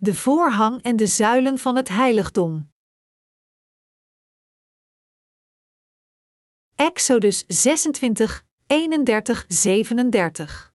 [0.00, 2.70] De voorhang en de zuilen van het heiligdom.
[6.74, 10.72] Exodus 26, 31, 37.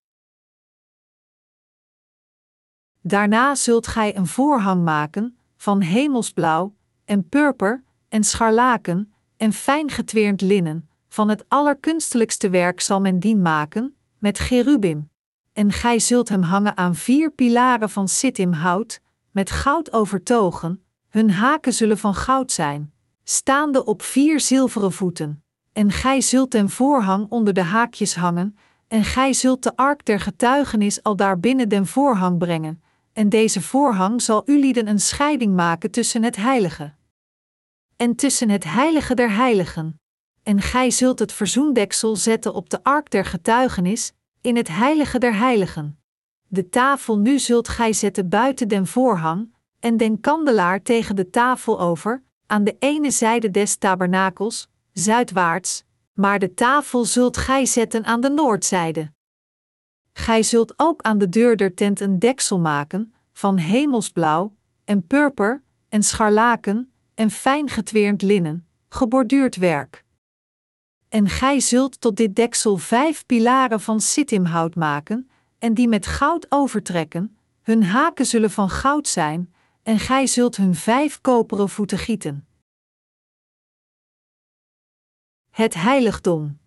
[3.00, 10.40] Daarna zult gij een voorhang maken van hemelsblauw en purper en scharlaken en fijn getweerd
[10.40, 10.88] linnen.
[11.08, 15.10] Van het allerkunstelijkste werk zal men dien maken, met gerubim.
[15.52, 19.02] En gij zult hem hangen aan vier pilaren van sittimhout,
[19.34, 22.92] met goud overtogen, hun haken zullen van goud zijn,
[23.24, 25.44] staande op vier zilveren voeten.
[25.72, 28.56] En gij zult den voorhang onder de haakjes hangen,
[28.88, 33.60] en gij zult de ark der getuigenis al daar binnen den voorhang brengen, en deze
[33.60, 36.94] voorhang zal ulieden een scheiding maken tussen het heilige
[37.96, 40.00] en tussen het heilige der heiligen.
[40.42, 45.34] En gij zult het verzoendeksel zetten op de ark der getuigenis, in het heilige der
[45.34, 46.03] heiligen.
[46.54, 51.80] De tafel nu zult gij zetten buiten den voorhang, en den kandelaar tegen de tafel
[51.80, 58.20] over, aan de ene zijde des tabernakels, zuidwaarts, maar de tafel zult gij zetten aan
[58.20, 59.12] de noordzijde.
[60.12, 65.62] Gij zult ook aan de deur der tent een deksel maken, van hemelsblauw, en purper,
[65.88, 70.04] en scharlaken, en fijn getweerd linnen, geborduurd werk.
[71.08, 75.28] En gij zult tot dit deksel vijf pilaren van sittimhout maken,
[75.64, 80.74] en die met goud overtrekken, hun haken zullen van goud zijn, en gij zult hun
[80.74, 82.46] vijf koperen voeten gieten.
[85.50, 86.58] Het heiligdom.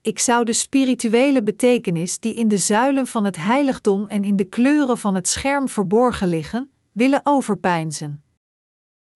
[0.00, 4.44] Ik zou de spirituele betekenis die in de zuilen van het heiligdom en in de
[4.44, 8.24] kleuren van het scherm verborgen liggen, willen overpeinzen.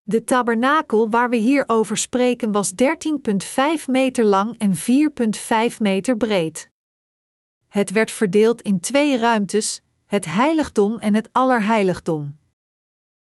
[0.02, 4.74] De tabernakel waar we hier over spreken was 13,5 meter lang en
[5.72, 6.72] 4,5 meter breed.
[7.74, 12.38] Het werd verdeeld in twee ruimtes, het heiligdom en het allerheiligdom.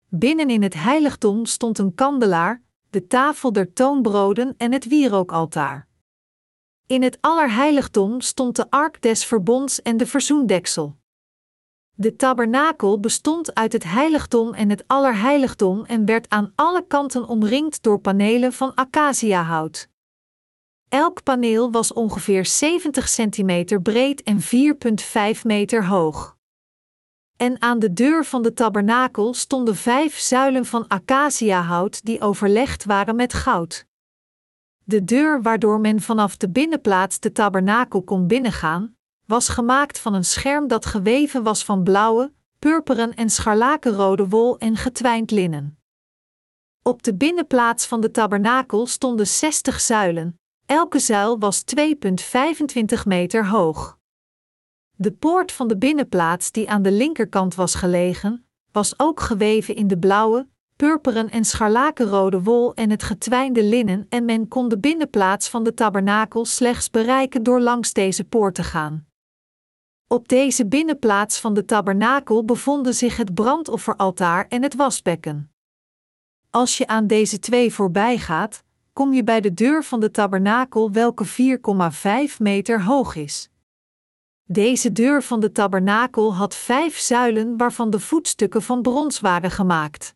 [0.10, 5.88] Binnen in het heiligdom stond een kandelaar, de tafel der toonbroden en het wierookaltaar.
[6.88, 10.98] In het allerheiligdom stond de ark des verbonds en de verzoendeksel.
[11.94, 17.84] De tabernakel bestond uit het heiligdom en het allerheiligdom en werd aan alle kanten omringd
[17.84, 19.90] door panelen van acaciahout.
[20.96, 26.38] Elk paneel was ongeveer 70 centimeter breed en 4,5 meter hoog.
[27.38, 33.16] En aan de deur van de tabernakel stonden vijf zuilen van acaciahout die overlegd waren
[33.16, 33.86] met goud.
[34.84, 38.96] De deur waardoor men vanaf de binnenplaats de tabernakel kon binnengaan,
[39.26, 44.76] was gemaakt van een scherm dat geweven was van blauwe, purperen en scharlakenrode wol en
[44.76, 45.80] getwijnd linnen.
[46.82, 53.98] Op de binnenplaats van de tabernakel stonden 60 zuilen, elke zuil was 2,25 meter hoog.
[54.96, 59.88] De poort van de binnenplaats die aan de linkerkant was gelegen, was ook geweven in
[59.88, 65.50] de blauwe, purperen en scharlakenrode wol en het getwijnde linnen en men kon de binnenplaats
[65.50, 69.08] van de tabernakel slechts bereiken door langs deze poort te gaan.
[70.08, 75.52] Op deze binnenplaats van de tabernakel bevonden zich het brandofferaltaar en het wasbekken.
[76.50, 78.64] Als je aan deze twee voorbij gaat,
[78.96, 83.50] kom je bij de deur van de tabernakel, welke 4,5 meter hoog is.
[84.44, 90.16] Deze deur van de tabernakel had vijf zuilen waarvan de voetstukken van brons waren gemaakt.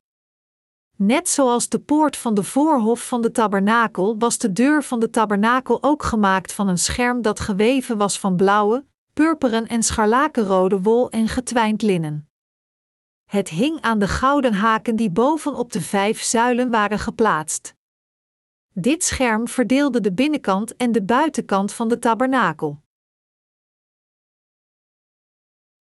[0.95, 5.09] Net zoals de poort van de voorhof van de tabernakel was de deur van de
[5.09, 11.09] tabernakel ook gemaakt van een scherm dat geweven was van blauwe, purperen en scharlakenrode wol
[11.09, 12.29] en getwijnd linnen.
[13.25, 17.77] Het hing aan de gouden haken die bovenop de vijf zuilen waren geplaatst.
[18.81, 22.81] Dit scherm verdeelde de binnenkant en de buitenkant van de tabernakel.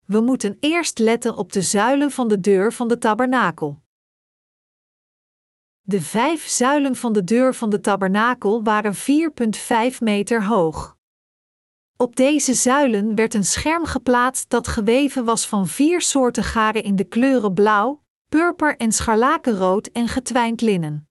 [0.05, 3.83] We moeten eerst letten op de zuilen van de deur van de tabernakel.
[5.81, 10.97] De vijf zuilen van de deur van de tabernakel waren 4,5 meter hoog.
[11.97, 16.97] Op deze zuilen werd een scherm geplaatst dat geweven was van vier soorten garen in
[16.97, 21.08] de kleuren blauw, purper en scharlakenrood en getwijnd linnen.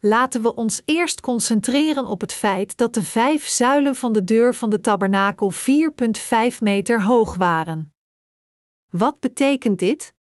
[0.00, 4.54] Laten we ons eerst concentreren op het feit dat de vijf zuilen van de deur
[4.54, 5.58] van de tabernakel 4,5
[6.60, 7.92] meter hoog waren.
[8.90, 10.14] Wat betekent dit?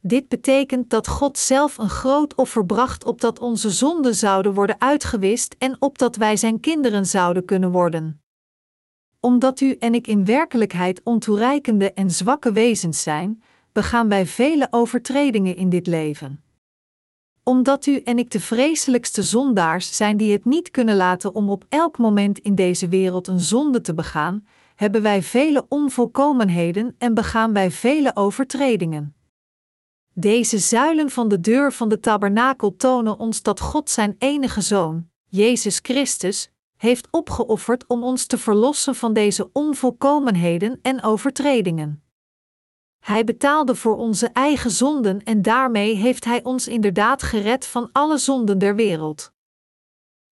[0.00, 5.54] Dit betekent dat God zelf een groot offer bracht opdat onze zonden zouden worden uitgewist
[5.58, 8.22] en opdat wij zijn kinderen zouden kunnen worden
[9.20, 13.42] omdat u en ik in werkelijkheid ontoereikende en zwakke wezens zijn,
[13.72, 16.42] begaan wij vele overtredingen in dit leven.
[17.48, 21.64] Omdat u en ik de vreselijkste zondaars zijn die het niet kunnen laten om op
[21.68, 27.52] elk moment in deze wereld een zonde te begaan, hebben wij vele onvolkomenheden en begaan
[27.52, 29.14] wij vele overtredingen.
[30.14, 35.08] Deze zuilen van de deur van de tabernakel tonen ons dat God zijn enige zoon,
[35.26, 42.07] Jezus Christus, heeft opgeofferd om ons te verlossen van deze onvolkomenheden en overtredingen.
[43.08, 48.18] Hij betaalde voor onze eigen zonden en daarmee heeft Hij ons inderdaad gered van alle
[48.18, 49.32] zonden der wereld.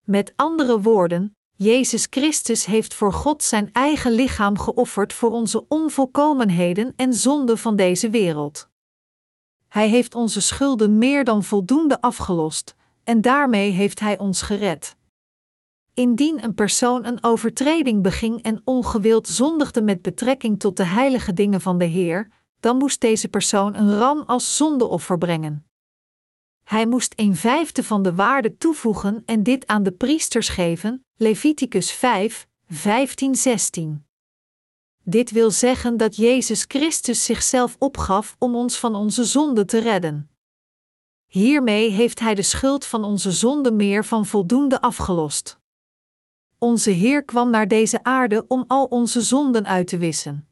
[0.04, 6.92] Met andere woorden, Jezus Christus heeft voor God zijn eigen lichaam geofferd voor onze onvolkomenheden
[6.96, 8.68] en zonden van deze wereld.
[9.68, 12.74] Hij heeft onze schulden meer dan voldoende afgelost,
[13.04, 14.96] en daarmee heeft Hij ons gered.
[15.94, 21.60] Indien een persoon een overtreding beging en ongewild zondigde met betrekking tot de heilige dingen
[21.60, 25.66] van de Heer, dan moest deze persoon een ram als zondeoffer brengen.
[26.62, 31.92] Hij moest een vijfde van de waarde toevoegen en dit aan de priesters geven, Leviticus
[31.92, 34.06] 5, 15, 16.
[35.02, 40.30] Dit wil zeggen dat Jezus Christus zichzelf opgaf om ons van onze zonde te redden.
[41.26, 45.58] Hiermee heeft Hij de schuld van onze zonde meer van voldoende afgelost.
[46.58, 50.48] Onze Heer kwam naar deze aarde om al onze zonden uit te wissen.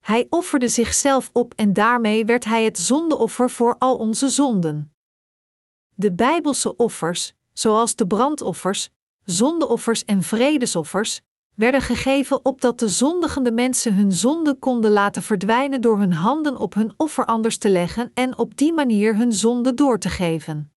[0.00, 4.94] Hij offerde zichzelf op en daarmee werd Hij het zondeoffer voor al onze zonden.
[5.94, 8.90] De Bijbelse offers, zoals de brandoffers,
[9.24, 11.20] zondeoffers en vredesoffers,
[11.54, 16.74] werden gegeven opdat de zondigende mensen hun zonde konden laten verdwijnen door hun handen op
[16.74, 20.72] hun offer anders te leggen en op die manier hun zonde door te geven.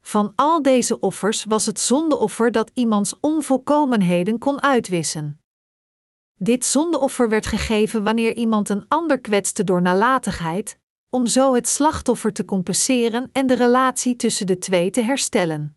[0.00, 5.41] Van al deze offers was het zondeoffer dat iemands onvolkomenheden kon uitwissen.
[6.42, 10.78] Dit zondeoffer werd gegeven wanneer iemand een ander kwetste door nalatigheid,
[11.10, 15.76] om zo het slachtoffer te compenseren en de relatie tussen de twee te herstellen.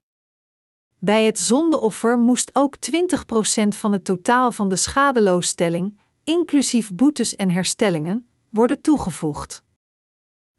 [1.00, 7.50] Bij het zondeoffer moest ook 20% van het totaal van de schadeloosstelling, inclusief boetes en
[7.50, 9.64] herstellingen, worden toegevoegd.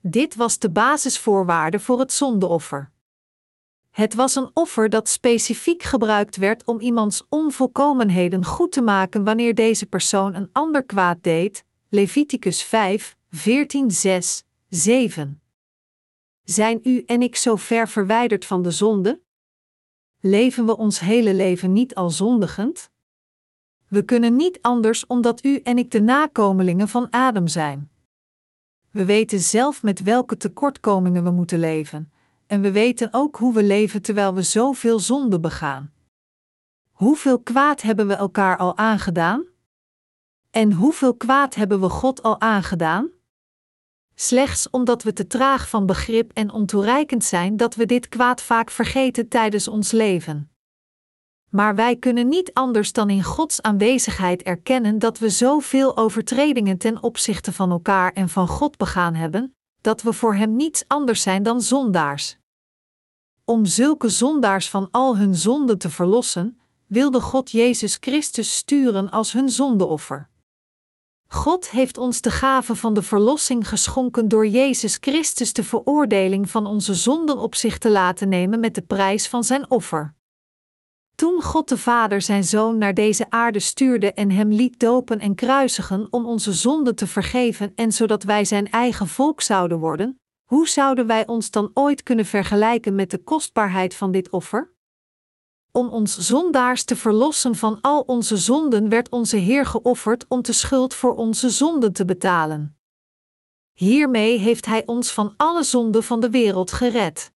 [0.01, 2.91] Dit was de basisvoorwaarde voor het zondeoffer.
[3.97, 9.55] Het was een offer dat specifiek gebruikt werd om iemands onvolkomenheden goed te maken wanneer
[9.55, 11.65] deze persoon een ander kwaad deed.
[11.89, 15.43] Leviticus 5, 14, 6, 7.
[16.45, 19.21] Zijn u en ik zo ver verwijderd van de zonde?
[20.21, 22.91] Leven we ons hele leven niet al zondigend?
[23.89, 27.91] We kunnen niet anders omdat u en ik de nakomelingen van Adam zijn.
[28.91, 32.11] We weten zelf met welke tekortkomingen we moeten leven,
[32.47, 35.93] en we weten ook hoe we leven terwijl we zoveel zonde begaan.
[36.91, 39.45] Hoeveel kwaad hebben we elkaar al aangedaan?
[40.51, 43.11] En hoeveel kwaad hebben we God al aangedaan?
[44.15, 48.71] Slechts omdat we te traag van begrip en ontoereikend zijn dat we dit kwaad vaak
[48.71, 50.51] vergeten tijdens ons leven.
[51.51, 57.03] Maar wij kunnen niet anders dan in Gods aanwezigheid erkennen dat we zoveel overtredingen ten
[57.03, 59.57] opzichte van elkaar en van God begaan hebben,
[59.87, 62.37] dat we voor Hem niets anders zijn dan zondaars.
[63.45, 69.33] Om zulke zondaars van al hun zonden te verlossen, wilde God Jezus Christus sturen als
[69.33, 70.29] hun zondeoffer.
[71.27, 76.67] God heeft ons de gave van de verlossing geschonken door Jezus Christus de veroordeling van
[76.67, 80.15] onze zonden op zich te laten nemen met de prijs van zijn offer.
[81.17, 85.35] Toen God de Vader zijn Zoon naar deze aarde stuurde en hem liet dopen en
[85.35, 90.69] kruisigen om onze zonden te vergeven en zodat wij zijn eigen volk zouden worden, hoe
[90.69, 94.75] zouden wij ons dan ooit kunnen vergelijken met de kostbaarheid van dit offer?
[95.73, 100.53] Om ons zondaars te verlossen van al onze zonden werd onze Heer geofferd om de
[100.53, 102.79] schuld voor onze zonden te betalen.
[103.73, 107.35] Hiermee heeft Hij ons van alle zonden van de wereld gered.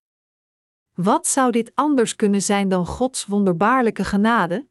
[1.02, 4.66] Wat zou dit anders kunnen zijn dan Gods wonderbaarlijke genade?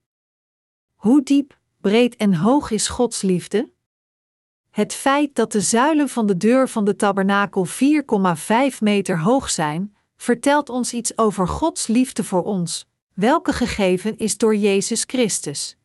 [0.96, 3.70] Hoe diep, breed en hoog is Gods liefde?
[4.70, 7.74] Het feit dat de zuilen van de deur van de tabernakel 4,5
[8.80, 14.56] meter hoog zijn, vertelt ons iets over Gods liefde voor ons, welke gegeven is door
[14.56, 15.78] Jezus Christus.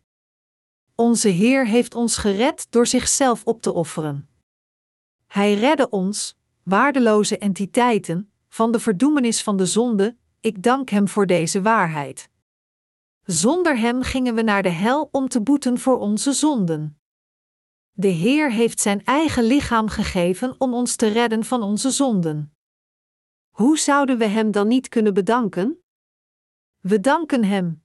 [0.95, 4.29] Onze Heer heeft ons gered door zichzelf op te offeren.
[5.27, 11.27] Hij redde ons, waardeloze entiteiten, van de verdoemenis van de zonde, ik dank Hem voor
[11.27, 12.29] deze waarheid.
[13.23, 17.01] Zonder Hem gingen we naar de hel om te boeten voor onze zonden.
[17.93, 22.57] De Heer heeft Zijn eigen lichaam gegeven om ons te redden van onze zonden.
[23.51, 25.85] Hoe zouden we Hem dan niet kunnen bedanken?
[26.81, 27.83] We danken Hem.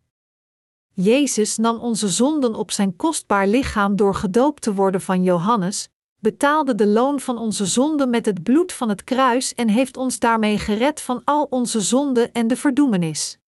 [0.94, 5.90] Jezus nam onze zonden op zijn kostbaar lichaam door gedoopt te worden van Johannes,
[6.20, 10.20] betaalde de loon van onze zonden met het bloed van het kruis en heeft ons
[10.20, 13.40] daarmee gered van al onze zonden en de verdoemenis.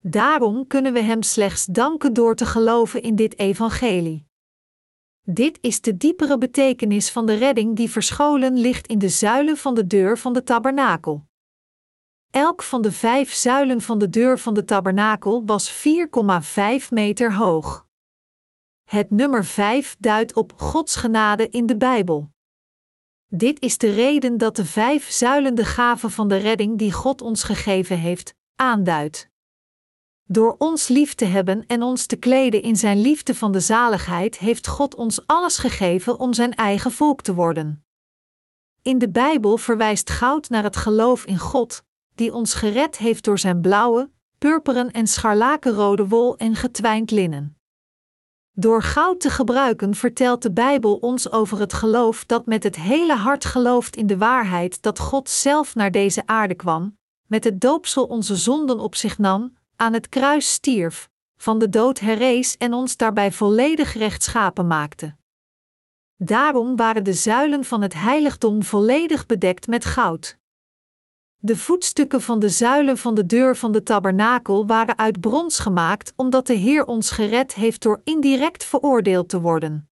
[0.00, 4.26] Daarom kunnen we Hem slechts danken door te geloven in dit evangelie.
[5.22, 9.74] Dit is de diepere betekenis van de redding die verscholen ligt in de zuilen van
[9.74, 11.26] de deur van de tabernakel.
[12.30, 17.83] Elk van de vijf zuilen van de deur van de tabernakel was 4,5 meter hoog.
[18.84, 22.32] Het nummer 5 duidt op Gods genade in de Bijbel.
[23.26, 27.22] Dit is de reden dat de vijf zuilen de gave van de redding die God
[27.22, 29.32] ons gegeven heeft, aanduidt.
[30.26, 34.38] Door ons lief te hebben en ons te kleden in Zijn liefde van de zaligheid,
[34.38, 37.84] heeft God ons alles gegeven om Zijn eigen volk te worden.
[38.82, 43.38] In de Bijbel verwijst goud naar het geloof in God, die ons gered heeft door
[43.38, 47.58] Zijn blauwe, purperen en scharlakenrode wol en getwijnd linnen.
[48.56, 53.14] Door goud te gebruiken vertelt de Bijbel ons over het geloof dat met het hele
[53.14, 56.96] hart gelooft in de waarheid dat God zelf naar deze aarde kwam,
[57.26, 62.00] met het doopsel onze zonden op zich nam, aan het kruis stierf, van de dood
[62.00, 65.16] herrees en ons daarbij volledig rechtschapen maakte.
[66.16, 70.38] Daarom waren de zuilen van het heiligdom volledig bedekt met goud.
[71.44, 76.12] De voetstukken van de zuilen van de deur van de tabernakel waren uit brons gemaakt,
[76.16, 79.88] omdat de Heer ons gered heeft door indirect veroordeeld te worden.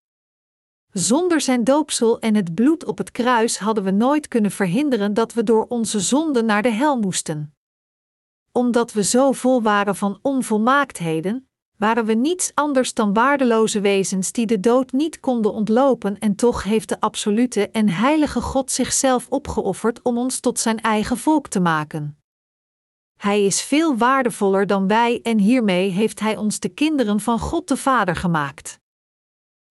[0.91, 5.34] Zonder zijn doopsel en het bloed op het kruis hadden we nooit kunnen verhinderen dat
[5.34, 7.55] we door onze zonden naar de hel moesten.
[8.51, 11.50] Omdat we zo vol waren van onvolmaaktheden,
[11.81, 16.63] waren we niets anders dan waardeloze wezens die de dood niet konden ontlopen en toch
[16.63, 21.59] heeft de absolute en heilige God zichzelf opgeofferd om ons tot zijn eigen volk te
[21.59, 22.17] maken.
[23.17, 27.67] Hij is veel waardevoller dan wij en hiermee heeft hij ons de kinderen van God
[27.67, 28.79] de Vader gemaakt.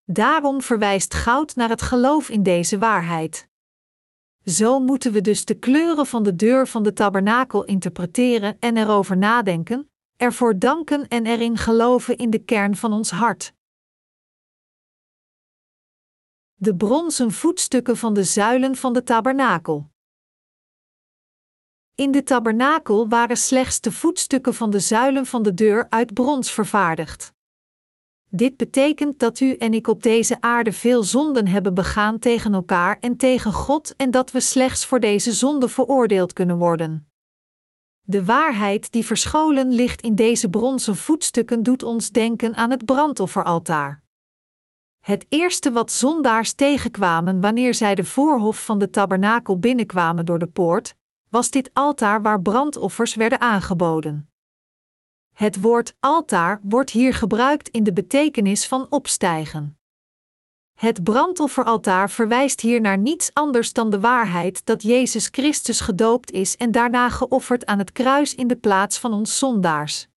[0.04, 3.48] Daarom verwijst goud naar het geloof in deze waarheid.
[4.44, 9.16] Zo moeten we dus de kleuren van de deur van de tabernakel interpreteren en erover
[9.16, 9.89] nadenken,
[10.20, 13.52] ervoor danken en erin geloven in de kern van ons hart.
[16.54, 19.90] De bronzen voetstukken van de zuilen van de tabernakel.
[21.94, 26.52] In de tabernakel waren slechts de voetstukken van de zuilen van de deur uit brons
[26.52, 27.32] vervaardigd.
[28.28, 32.98] Dit betekent dat u en ik op deze aarde veel zonden hebben begaan tegen elkaar
[32.98, 37.09] en tegen God en dat we slechts voor deze zonde veroordeeld kunnen worden.
[38.10, 44.02] De waarheid die verscholen ligt in deze bronzen voetstukken doet ons denken aan het brandofferaltaar.
[45.00, 50.46] Het eerste wat zondaars tegenkwamen wanneer zij de voorhof van de tabernakel binnenkwamen door de
[50.46, 50.96] poort,
[51.28, 54.30] was dit altaar waar brandoffers werden aangeboden.
[55.34, 59.79] Het woord altaar wordt hier gebruikt in de betekenis van opstijgen.
[60.80, 66.56] Het brandofferaltaar verwijst hier naar niets anders dan de waarheid dat Jezus Christus gedoopt is
[66.56, 70.08] en daarna geofferd aan het kruis in de plaats van ons zondaars.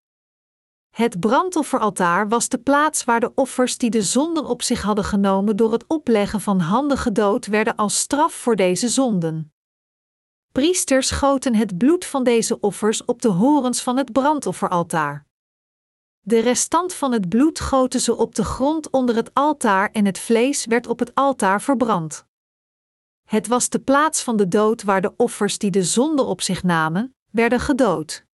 [0.90, 5.56] Het brandofferaltaar was de plaats waar de offers die de zonden op zich hadden genomen
[5.56, 9.54] door het opleggen van handen gedood werden als straf voor deze zonden.
[10.52, 15.26] Priesters goten het bloed van deze offers op de horens van het brandofferaltaar.
[16.26, 20.20] De restant van het bloed goten ze op de grond onder het altaar en het
[20.20, 22.26] vlees werd op het altaar verbrand.
[23.24, 26.64] Het was de plaats van de dood waar de offers die de zonde op zich
[26.64, 28.26] namen, werden gedood.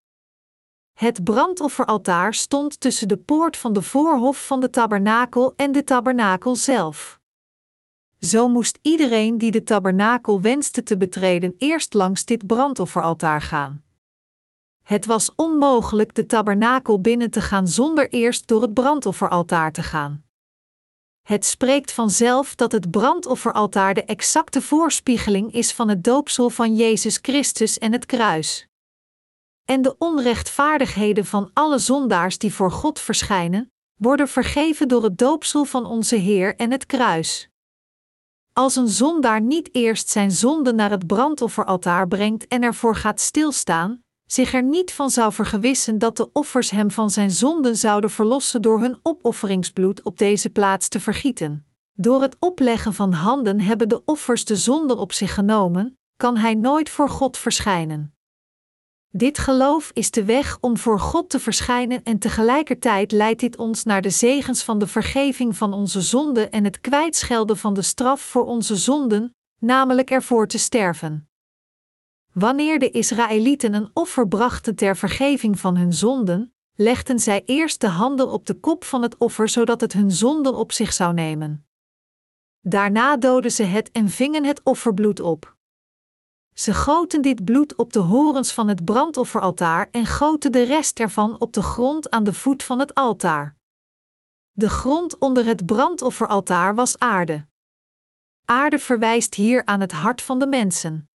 [0.92, 6.56] Het brandofferaltaar stond tussen de poort van de voorhof van de tabernakel en de tabernakel
[6.56, 7.20] zelf.
[8.20, 13.82] Zo moest iedereen die de tabernakel wenste te betreden eerst langs dit brandofferaltaar gaan.
[14.88, 20.24] Het was onmogelijk de tabernakel binnen te gaan zonder eerst door het brandofferaltaar te gaan.
[21.22, 27.18] Het spreekt vanzelf dat het brandofferaltaar de exacte voorspiegeling is van het doopsel van Jezus
[27.22, 28.66] Christus en het kruis.
[29.64, 35.64] En de onrechtvaardigheden van alle zondaars die voor God verschijnen, worden vergeven door het doopsel
[35.64, 37.48] van onze Heer en het kruis.
[38.52, 44.02] Als een zondaar niet eerst zijn zonde naar het brandofferaltaar brengt en ervoor gaat stilstaan,
[44.28, 48.62] zich er niet van zou vergewissen dat de offers hem van zijn zonden zouden verlossen
[48.62, 51.66] door hun opofferingsbloed op deze plaats te vergieten.
[51.92, 56.54] Door het opleggen van handen hebben de offers de zonde op zich genomen, kan hij
[56.54, 58.12] nooit voor God verschijnen.
[59.10, 63.84] Dit geloof is de weg om voor God te verschijnen en tegelijkertijd leidt dit ons
[63.84, 68.20] naar de zegens van de vergeving van onze zonden en het kwijtschelden van de straf
[68.20, 71.27] voor onze zonden, namelijk ervoor te sterven.
[72.38, 77.88] Wanneer de Israëlieten een offer brachten ter vergeving van hun zonden, legden zij eerst de
[77.88, 81.66] handen op de kop van het offer zodat het hun zonden op zich zou nemen.
[82.60, 85.56] Daarna doden ze het en vingen het offerbloed op.
[86.54, 91.40] Ze goten dit bloed op de horens van het brandofferaltaar en goten de rest ervan
[91.40, 93.56] op de grond aan de voet van het altaar.
[94.50, 97.46] De grond onder het brandofferaltaar was aarde.
[98.44, 101.08] Aarde verwijst hier aan het hart van de mensen.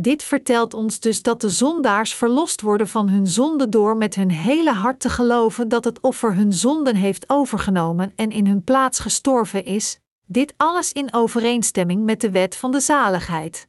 [0.00, 4.30] Dit vertelt ons dus dat de zondaars verlost worden van hun zonde door met hun
[4.30, 8.98] hele hart te geloven dat het offer hun zonden heeft overgenomen en in hun plaats
[8.98, 13.68] gestorven is, dit alles in overeenstemming met de wet van de zaligheid.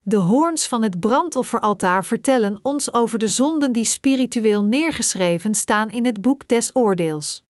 [0.00, 6.04] De hoorns van het brandofferaltaar vertellen ons over de zonden die spiritueel neergeschreven staan in
[6.04, 7.45] het boek des oordeels.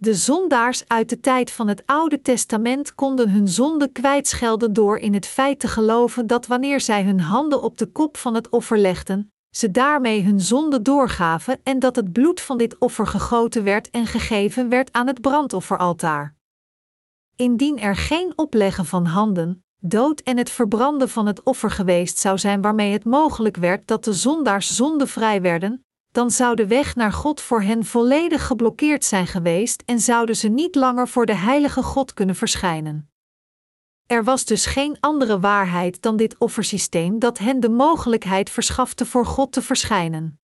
[0.00, 5.14] De zondaars uit de tijd van het Oude Testament konden hun zonde kwijtschelden door in
[5.14, 8.78] het feit te geloven dat wanneer zij hun handen op de kop van het offer
[8.78, 13.90] legden, ze daarmee hun zonde doorgaven en dat het bloed van dit offer gegoten werd
[13.90, 16.34] en gegeven werd aan het brandofferaltaar.
[17.36, 22.38] Indien er geen opleggen van handen, dood en het verbranden van het offer geweest zou
[22.38, 27.12] zijn waarmee het mogelijk werd dat de zondaars zondevrij werden, dan zou de weg naar
[27.12, 31.82] God voor hen volledig geblokkeerd zijn geweest en zouden ze niet langer voor de heilige
[31.82, 33.10] God kunnen verschijnen.
[34.06, 39.26] Er was dus geen andere waarheid dan dit offersysteem dat hen de mogelijkheid verschafte voor
[39.26, 40.40] God te verschijnen.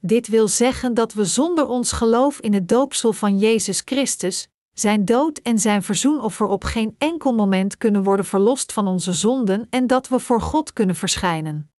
[0.00, 5.04] Dit wil zeggen dat we zonder ons geloof in het doopsel van Jezus Christus, zijn
[5.04, 9.86] dood en zijn verzoenoffer op geen enkel moment kunnen worden verlost van onze zonden en
[9.86, 11.70] dat we voor God kunnen verschijnen.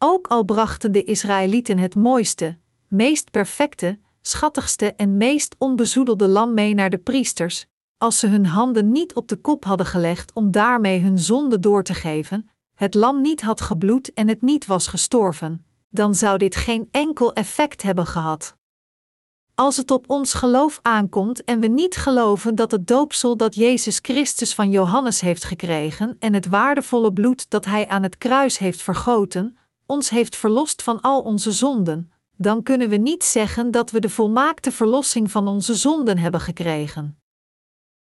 [0.00, 6.74] Ook al brachten de Israëlieten het mooiste, meest perfecte, schattigste en meest onbezoedelde lam mee
[6.74, 11.00] naar de priesters, als ze hun handen niet op de kop hadden gelegd om daarmee
[11.00, 15.66] hun zonde door te geven, het lam niet had gebloed en het niet was gestorven,
[15.88, 18.56] dan zou dit geen enkel effect hebben gehad.
[19.54, 23.98] Als het op ons geloof aankomt en we niet geloven dat het doopsel dat Jezus
[24.02, 28.82] Christus van Johannes heeft gekregen en het waardevolle bloed dat Hij aan het kruis heeft
[28.82, 29.58] vergoten,
[29.90, 34.10] ons heeft verlost van al onze zonden, dan kunnen we niet zeggen dat we de
[34.10, 37.20] volmaakte verlossing van onze zonden hebben gekregen.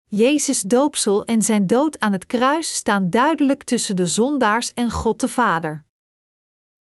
[0.08, 5.20] Jezus' doopsel en zijn dood aan het kruis staan duidelijk tussen de zondaars en God
[5.20, 5.84] de Vader.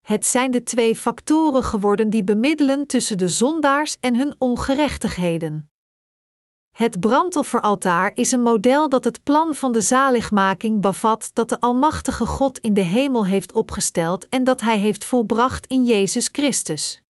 [0.00, 5.69] Het zijn de twee factoren geworden die bemiddelen tussen de zondaars en hun ongerechtigheden.
[6.80, 12.26] Het brandofferaltaar is een model dat het plan van de zaligmaking bevat dat de Almachtige
[12.26, 17.02] God in de hemel heeft opgesteld en dat Hij heeft volbracht in Jezus Christus.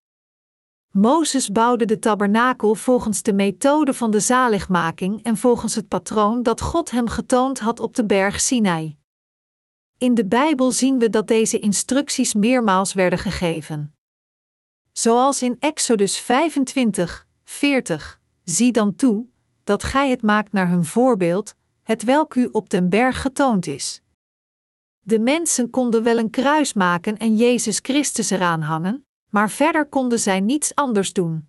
[0.93, 6.61] Mozes bouwde de tabernakel volgens de methode van de zaligmaking en volgens het patroon dat
[6.61, 8.97] God hem getoond had op de berg Sinai.
[9.99, 13.95] In de Bijbel zien we dat deze instructies meermaals werden gegeven.
[14.93, 19.30] Zoals in Exodus 25, 40, zie dan toe,
[19.71, 24.03] dat gij het maakt naar hun voorbeeld, het welk u op den berg getoond is.
[25.01, 30.19] De mensen konden wel een kruis maken en Jezus Christus eraan hangen, maar verder konden
[30.19, 31.49] zij niets anders doen.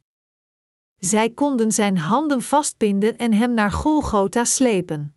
[0.98, 5.16] Zij konden zijn handen vastbinden en hem naar Golgotha slepen.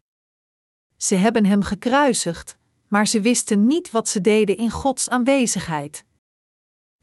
[0.97, 6.05] Ze hebben hem gekruisigd, maar ze wisten niet wat ze deden in Gods aanwezigheid.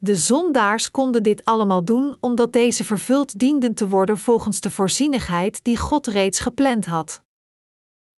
[0.03, 5.63] De zondaars konden dit allemaal doen omdat deze vervuld dienden te worden volgens de voorzienigheid
[5.63, 7.23] die God reeds gepland had.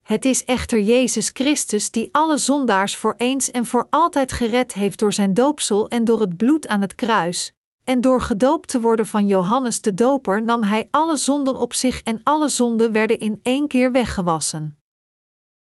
[0.03, 4.99] Het is echter Jezus Christus die alle zondaars voor eens en voor altijd gered heeft
[4.99, 7.53] door zijn doopsel en door het bloed aan het kruis.
[7.83, 12.01] En door gedoopt te worden van Johannes de Doper nam hij alle zonden op zich
[12.01, 14.82] en alle zonden werden in één keer weggewassen.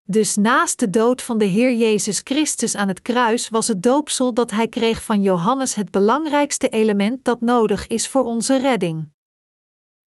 [0.10, 4.34] Dus naast de dood van de Heer Jezus Christus aan het kruis was het doopsel
[4.34, 9.10] dat hij kreeg van Johannes het belangrijkste element dat nodig is voor onze redding.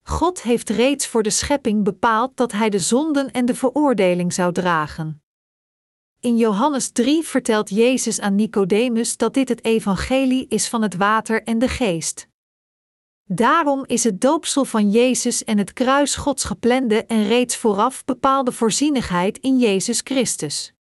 [0.04, 4.54] God heeft reeds voor de schepping bepaald dat hij de zonden en de veroordeling zou
[4.54, 5.24] dragen.
[6.20, 11.44] In Johannes 3 vertelt Jezus aan Nicodemus dat dit het evangelie is van het water
[11.44, 12.29] en de geest.
[13.32, 18.52] Daarom is het doopsel van Jezus en het kruis Gods geplande en reeds vooraf bepaalde
[18.52, 20.74] voorzienigheid in Jezus Christus.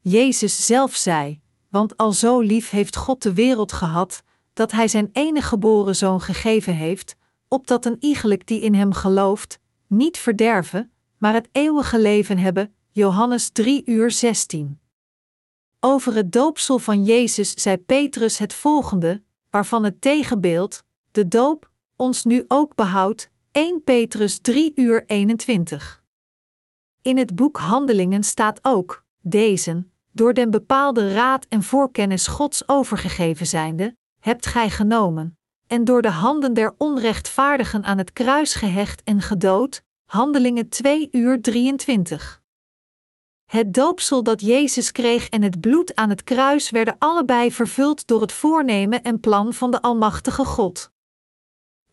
[0.00, 5.08] Jezus zelf zei: Want al zo lief heeft God de wereld gehad, dat Hij zijn
[5.12, 7.16] enige geboren zoon gegeven heeft,
[7.48, 12.74] opdat een iegelijk die in Hem gelooft, niet verderven, maar het eeuwige leven hebben.
[12.90, 14.80] Johannes 3 uur 16.
[15.80, 20.82] Over het doopsel van Jezus zei Petrus het volgende, waarvan het tegenbeeld,
[21.14, 26.04] de doop, ons nu ook behoudt, 1 Petrus 3 uur 21.
[27.02, 33.46] In het boek Handelingen staat ook, deze, door den bepaalde raad en voorkennis Gods overgegeven
[33.46, 39.20] zijnde, hebt gij genomen, en door de handen der onrechtvaardigen aan het kruis gehecht en
[39.20, 42.42] gedood, Handelingen 2 uur 23.
[43.44, 48.20] Het doopsel dat Jezus kreeg en het bloed aan het kruis werden allebei vervuld door
[48.20, 50.92] het voornemen en plan van de Almachtige God.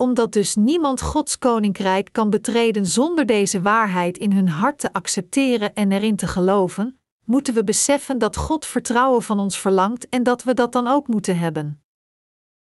[0.01, 5.73] Omdat dus niemand Gods koninkrijk kan betreden zonder deze waarheid in hun hart te accepteren
[5.73, 10.43] en erin te geloven, moeten we beseffen dat God vertrouwen van ons verlangt en dat
[10.43, 11.83] we dat dan ook moeten hebben.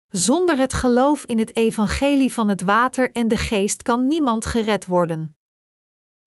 [0.09, 4.85] Zonder het geloof in het evangelie van het water en de geest kan niemand gered
[4.85, 5.37] worden.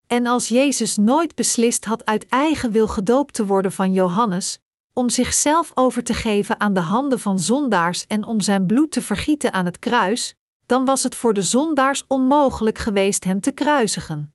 [0.06, 4.58] En als Jezus nooit beslist had uit eigen wil gedoopt te worden van Johannes,
[4.92, 9.02] om zichzelf over te geven aan de handen van zondaars en om zijn bloed te
[9.02, 14.34] vergieten aan het kruis, dan was het voor de zondaars onmogelijk geweest hem te kruisigen.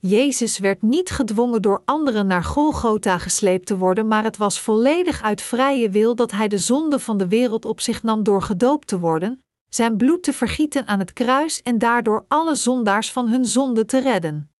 [0.00, 5.22] Jezus werd niet gedwongen door anderen naar Golgotha gesleept te worden, maar het was volledig
[5.22, 8.86] uit vrije wil dat hij de zonde van de wereld op zich nam door gedoopt
[8.86, 13.44] te worden, zijn bloed te vergieten aan het kruis en daardoor alle zondaars van hun
[13.44, 14.50] zonde te redden.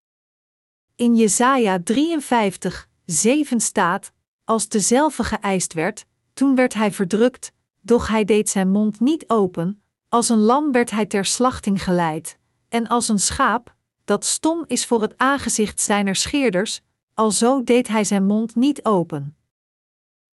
[0.96, 4.12] In Jesaja 53, 7 staat:
[4.44, 9.82] Als dezelfde geëist werd, toen werd hij verdrukt, doch hij deed zijn mond niet open,
[10.16, 13.74] als een lam werd hij ter slachting geleid, en als een schaap,
[14.04, 16.80] dat stom is voor het aangezicht zijner scheerders,
[17.14, 19.36] alzo deed hij zijn mond niet open.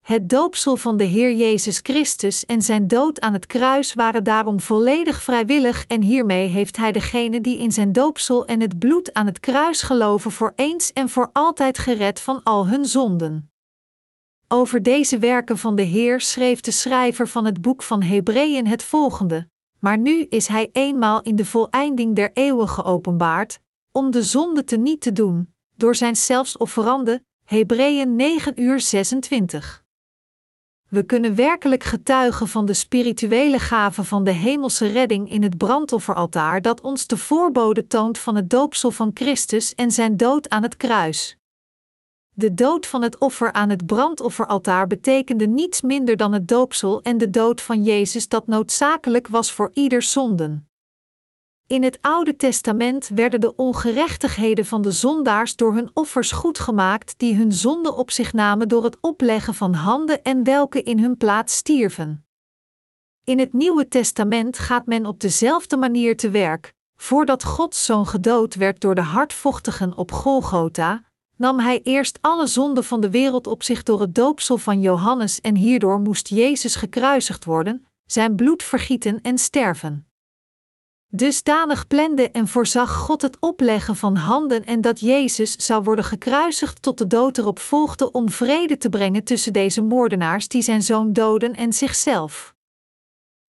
[0.01, 4.61] Het doopsel van de Heer Jezus Christus en zijn dood aan het kruis waren daarom
[4.61, 9.27] volledig vrijwillig en hiermee heeft hij degene die in zijn doopsel en het bloed aan
[9.27, 13.51] het kruis geloven voor eens en voor altijd gered van al hun zonden.
[14.49, 18.83] Over deze werken van de Heer schreef de schrijver van het boek van Hebreeën het
[18.83, 19.51] volgende:
[19.85, 23.61] Maar nu is hij eenmaal in de voleinding der eeuwen geopenbaard,
[23.93, 29.85] om de zonde te niet te doen, door zijn zelfs offerande, Hebreeën 9 uur 26.
[30.89, 36.63] We kunnen werkelijk getuigen van de spirituele gave van de hemelse redding in het brandofferaltaar
[36.63, 40.77] dat ons de voorbode toont van het doopsel van Christus en zijn dood aan het
[40.77, 41.37] kruis.
[42.35, 47.19] De dood van het offer aan het brandofferaltaar betekende niets minder dan het doopsel en
[47.19, 50.69] de dood van Jezus dat noodzakelijk was voor ieder zonden.
[51.67, 57.35] In het Oude Testament werden de ongerechtigheden van de zondaars door hun offers goedgemaakt, die
[57.35, 61.57] hun zonde op zich namen door het opleggen van handen en welke in hun plaats
[61.57, 62.27] stierven.
[63.25, 66.75] In het Nieuwe Testament gaat men op dezelfde manier te werk.
[66.97, 71.12] Voordat Gods zoon gedood werd door de hardvochtigen op Golgotha,
[71.43, 75.41] nam hij eerst alle zonden van de wereld op zich door het doopsel van Johannes
[75.41, 80.07] en hierdoor moest Jezus gekruisigd worden, zijn bloed vergieten en sterven.
[81.09, 86.83] Dusdanig plande en voorzag God het opleggen van handen en dat Jezus zou worden gekruisigd
[86.83, 91.13] tot de dood erop volgde om vrede te brengen tussen deze moordenaars die zijn zoon
[91.13, 92.52] doden en zichzelf.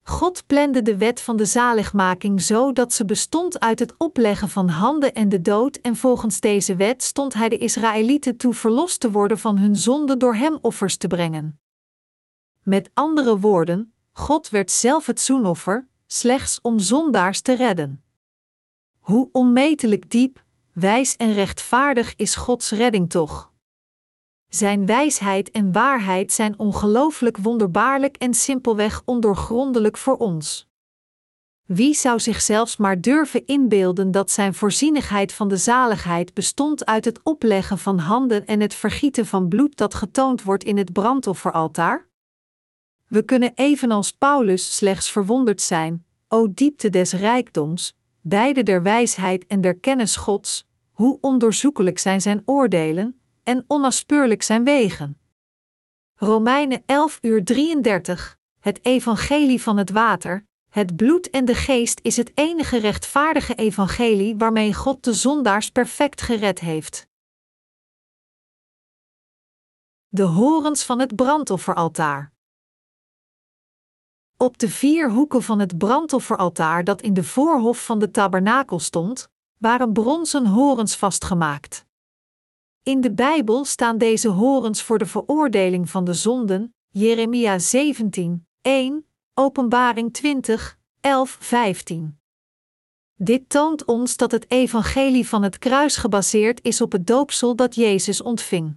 [0.04, 4.68] God plande de wet van de zaligmaking zo dat ze bestond uit het opleggen van
[4.68, 9.10] handen en de dood, en volgens deze wet stond hij de Israëlieten toe verlost te
[9.10, 11.60] worden van hun zonde door hem offers te brengen.
[12.62, 18.04] Met andere woorden, God werd zelf het zoenoffer, slechts om zondaars te redden.
[18.98, 23.51] Hoe onmetelijk diep, wijs en rechtvaardig is Gods redding toch?
[24.54, 30.68] Zijn wijsheid en waarheid zijn ongelooflijk wonderbaarlijk en simpelweg ondoorgrondelijk voor ons.
[31.66, 37.04] Wie zou zich zelfs maar durven inbeelden dat zijn voorzienigheid van de zaligheid bestond uit
[37.04, 42.08] het opleggen van handen en het vergieten van bloed dat getoond wordt in het brandofferaltaar?
[43.08, 49.60] We kunnen evenals Paulus slechts verwonderd zijn, o diepte des rijkdoms, beide der wijsheid en
[49.60, 55.20] der kennis Gods, hoe ondoorzoekelijk zijn zijn oordelen en onnaspeurlijk zijn wegen.
[56.14, 62.16] Romeinen 11 uur 33, het evangelie van het water, het bloed en de geest is
[62.16, 67.07] het enige rechtvaardige evangelie waarmee God de zondaars perfect gered heeft.
[70.09, 72.33] De horens van het brandofferaltaar.
[74.37, 79.28] Op de vier hoeken van het brandofferaltaar dat in de voorhof van de tabernakel stond,
[79.59, 81.87] waren bronzen horens vastgemaakt.
[82.83, 89.07] In de Bijbel staan deze horens voor de veroordeling van de zonden, Jeremia 17, 1,
[89.35, 92.18] Openbaring 20, 11, 15.
[93.14, 97.75] Dit toont ons dat het evangelie van het kruis gebaseerd is op het doopsel dat
[97.75, 98.77] Jezus ontving.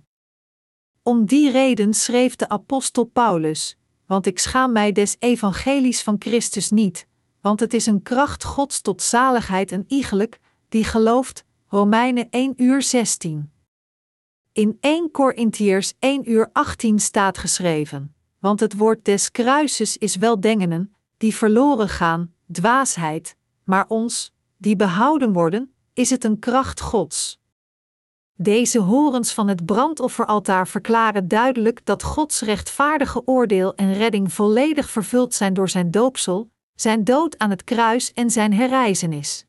[1.03, 6.69] Om die reden schreef de apostel Paulus: want ik schaam mij des evangelies van Christus
[6.69, 7.07] niet,
[7.41, 10.39] want het is een kracht Gods tot zaligheid en iegelijk,
[10.69, 13.53] die gelooft, Romeinen 1 uur 16.
[14.55, 20.39] In 1 Korintiërs 1 uur 18 staat geschreven, want het woord des kruises is wel
[20.39, 27.39] dengenen, die verloren gaan, dwaasheid, maar ons, die behouden worden, is het een kracht Gods.
[28.35, 35.33] Deze horens van het brandofferaltaar verklaren duidelijk dat Gods rechtvaardige oordeel en redding volledig vervuld
[35.33, 39.45] zijn door zijn doopsel, zijn dood aan het kruis en zijn herrijzenis.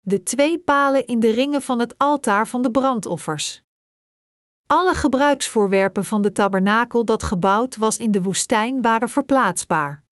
[0.00, 3.62] De twee palen in de ringen van het altaar van de brandoffers.
[4.66, 10.04] Alle gebruiksvoorwerpen van de tabernakel dat gebouwd was in de woestijn waren verplaatsbaar.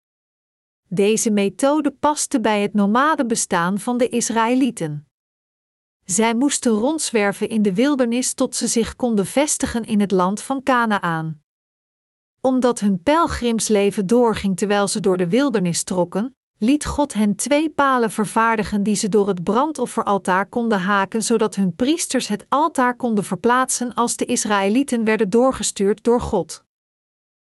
[0.87, 5.07] Deze methode paste bij het nomadenbestaan van de Israëlieten.
[6.05, 10.63] Zij moesten rondzwerven in de wildernis tot ze zich konden vestigen in het land van
[10.63, 11.41] Canaan.
[12.41, 18.11] Omdat hun pelgrimsleven doorging terwijl ze door de wildernis trokken, liet God hen twee palen
[18.11, 23.93] vervaardigen die ze door het brandofferaltaar konden haken, zodat hun priesters het altaar konden verplaatsen
[23.93, 26.63] als de Israëlieten werden doorgestuurd door God.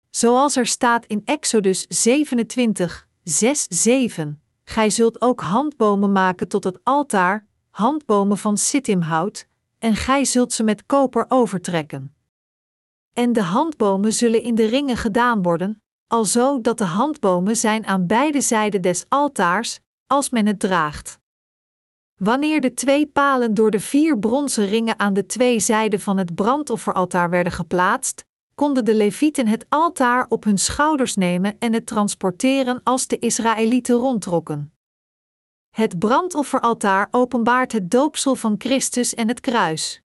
[0.09, 6.79] Zoals er staat in Exodus 27, 6, 7: Gij zult ook handbomen maken tot het
[6.83, 9.47] altaar, handbomen van sittimhout,
[9.79, 12.13] en gij zult ze met koper overtrekken.
[13.13, 18.07] En de handbomen zullen in de ringen gedaan worden, alzo dat de handbomen zijn aan
[18.07, 21.19] beide zijden des altaars, als men het draagt.
[22.15, 26.35] Wanneer de twee palen door de vier bronzen ringen aan de twee zijden van het
[26.35, 32.81] brandofferaltaar werden geplaatst, konden de Levieten het altaar op hun schouders nemen en het transporteren
[32.83, 34.73] als de Israëlieten rondtrokken.
[35.69, 40.01] Het brandofferaltaar openbaart het doopsel van Christus en het kruis.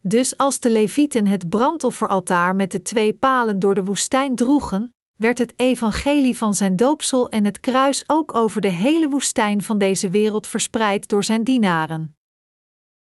[0.00, 5.38] Dus als de Levieten het brandofferaltaar met de twee palen door de woestijn droegen, werd
[5.38, 10.10] het evangelie van zijn doopsel en het kruis ook over de hele woestijn van deze
[10.10, 12.16] wereld verspreid door zijn dienaren.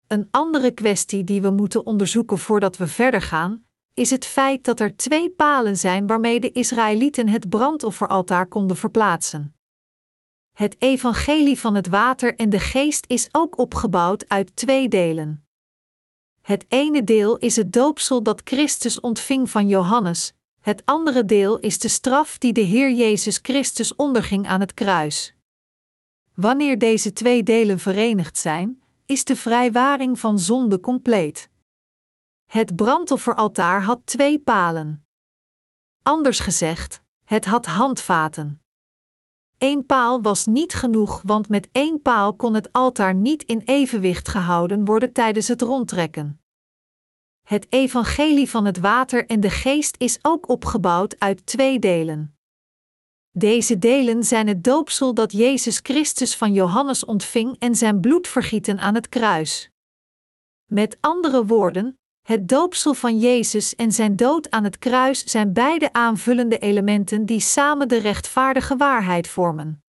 [0.06, 4.80] Een andere kwestie die we moeten onderzoeken voordat we verder gaan, is het feit dat
[4.80, 9.54] er twee palen zijn waarmee de Israëlieten het brandofferaltaar konden verplaatsen.
[10.52, 15.46] Het evangelie van het water en de geest is ook opgebouwd uit twee delen.
[16.40, 21.78] Het ene deel is het doopsel dat Christus ontving van Johannes, het andere deel is
[21.78, 25.34] de straf die de Heer Jezus Christus onderging aan het kruis.
[26.34, 31.50] Wanneer deze twee delen verenigd zijn, is de vrijwaring van zonde compleet.
[32.44, 35.06] Het brandofferaltaar had twee palen.
[36.02, 38.62] Anders gezegd, het had handvaten.
[39.58, 44.28] Eén paal was niet genoeg, want met één paal kon het altaar niet in evenwicht
[44.28, 46.41] gehouden worden tijdens het rondtrekken.
[47.42, 52.36] Het evangelie van het water en de geest is ook opgebouwd uit twee delen.
[53.30, 58.78] Deze delen zijn het doopsel dat Jezus Christus van Johannes ontving en zijn bloed vergieten
[58.78, 59.70] aan het kruis.
[60.66, 65.92] Met andere woorden, het doopsel van Jezus en zijn dood aan het kruis zijn beide
[65.92, 69.81] aanvullende elementen die samen de rechtvaardige waarheid vormen.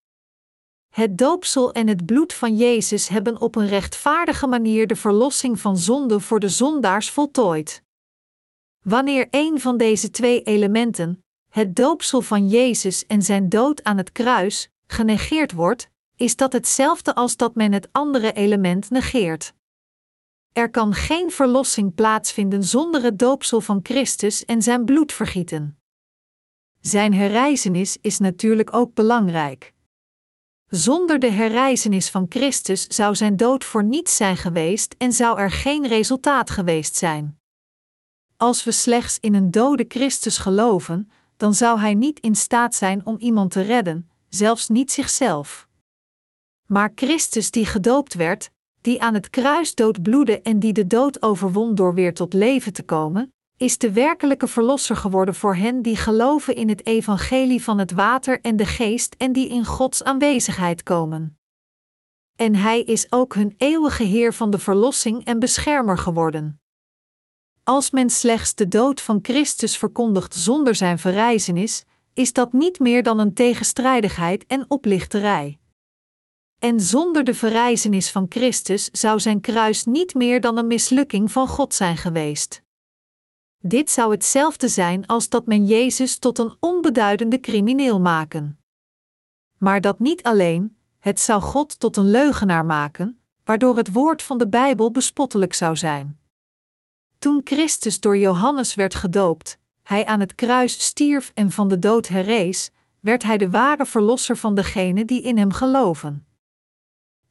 [0.94, 5.78] Het doopsel en het bloed van Jezus hebben op een rechtvaardige manier de verlossing van
[5.78, 7.84] zonde voor de zondaars voltooid.
[8.82, 14.12] Wanneer een van deze twee elementen, het doopsel van Jezus en zijn dood aan het
[14.12, 19.54] kruis, genegeerd wordt, is dat hetzelfde als dat men het andere element negeert.
[20.52, 25.78] Er kan geen verlossing plaatsvinden zonder het doopsel van Christus en zijn bloed vergieten.
[26.80, 29.73] Zijn herrijzenis is natuurlijk ook belangrijk.
[30.76, 35.52] Zonder de herrijzenis van Christus zou zijn dood voor niets zijn geweest en zou er
[35.52, 37.40] geen resultaat geweest zijn.
[38.38, 43.06] Als we slechts in een dode Christus geloven, dan zou hij niet in staat zijn
[43.06, 45.68] om iemand te redden, zelfs niet zichzelf.
[46.66, 51.76] Maar Christus die gedoopt werd, die aan het kruis doodbloedde en die de dood overwon
[51.76, 56.56] door weer tot leven te komen, is de werkelijke verlosser geworden voor hen die geloven
[56.56, 61.38] in het evangelie van het water en de geest en die in Gods aanwezigheid komen.
[62.36, 66.62] En Hij is ook hun eeuwige Heer van de verlossing en beschermer geworden.
[67.64, 73.04] Als men slechts de dood van Christus verkondigt zonder zijn verrijzenis, is dat niet meer
[73.04, 75.60] dan een tegenstrijdigheid en oplichterij.
[76.60, 81.48] En zonder de verrijzenis van Christus zou zijn kruis niet meer dan een mislukking van
[81.48, 82.63] God zijn geweest.
[83.66, 88.60] Dit zou hetzelfde zijn als dat men Jezus tot een onbeduidende crimineel maken.
[89.58, 94.38] Maar dat niet alleen, het zou God tot een leugenaar maken, waardoor het woord van
[94.38, 96.20] de Bijbel bespottelijk zou zijn.
[97.20, 102.08] Toen Christus door Johannes werd gedoopt, hij aan het kruis stierf en van de dood
[102.08, 106.26] herrees, werd hij de ware verlosser van degenen die in hem geloven.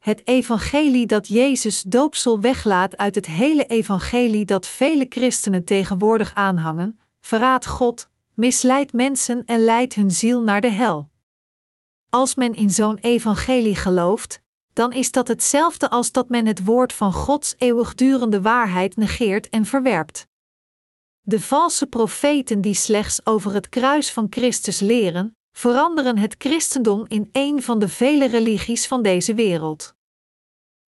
[0.03, 6.99] Het evangelie dat Jezus doopsel weglaat uit het hele evangelie dat vele christenen tegenwoordig aanhangen,
[7.21, 11.09] verraadt God, misleidt mensen en leidt hun ziel naar de hel.
[12.09, 14.41] Als men in zo'n evangelie gelooft,
[14.73, 19.65] dan is dat hetzelfde als dat men het woord van Gods eeuwigdurende waarheid negeert en
[19.65, 20.27] verwerpt.
[21.21, 27.29] De valse profeten die slechts over het kruis van Christus leren, veranderen het christendom in
[27.31, 29.95] een van de vele religies van deze wereld.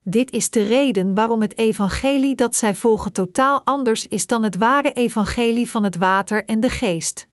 [0.04, 4.56] Dit is de reden waarom het evangelie dat zij volgen totaal anders is dan het
[4.56, 7.28] ware evangelie van het water en de geest.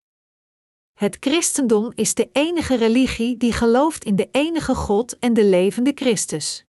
[0.93, 5.93] Het christendom is de enige religie die gelooft in de enige God en de levende
[5.95, 6.65] Christus.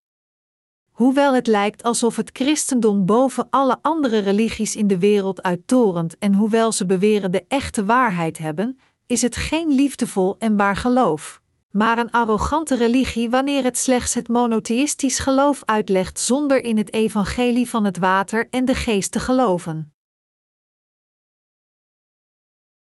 [0.91, 6.33] Hoewel het lijkt alsof het christendom boven alle andere religies in de wereld uittorent en
[6.33, 8.79] hoewel ze beweren de echte waarheid hebben,
[9.13, 14.27] is het geen liefdevol en waar geloof, maar een arrogante religie wanneer het slechts het
[14.27, 19.93] monotheïstisch geloof uitlegt zonder in het evangelie van het water en de geest te geloven.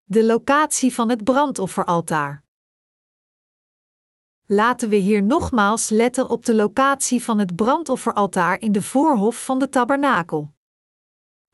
[0.03, 2.43] De locatie van het brandofferaltaar.
[4.45, 9.59] Laten we hier nogmaals letten op de locatie van het brandofferaltaar in de voorhof van
[9.59, 10.54] de tabernakel.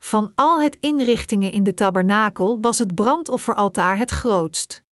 [0.04, 4.82] Van al het inrichtingen in de tabernakel was het brandofferaltaar het grootst.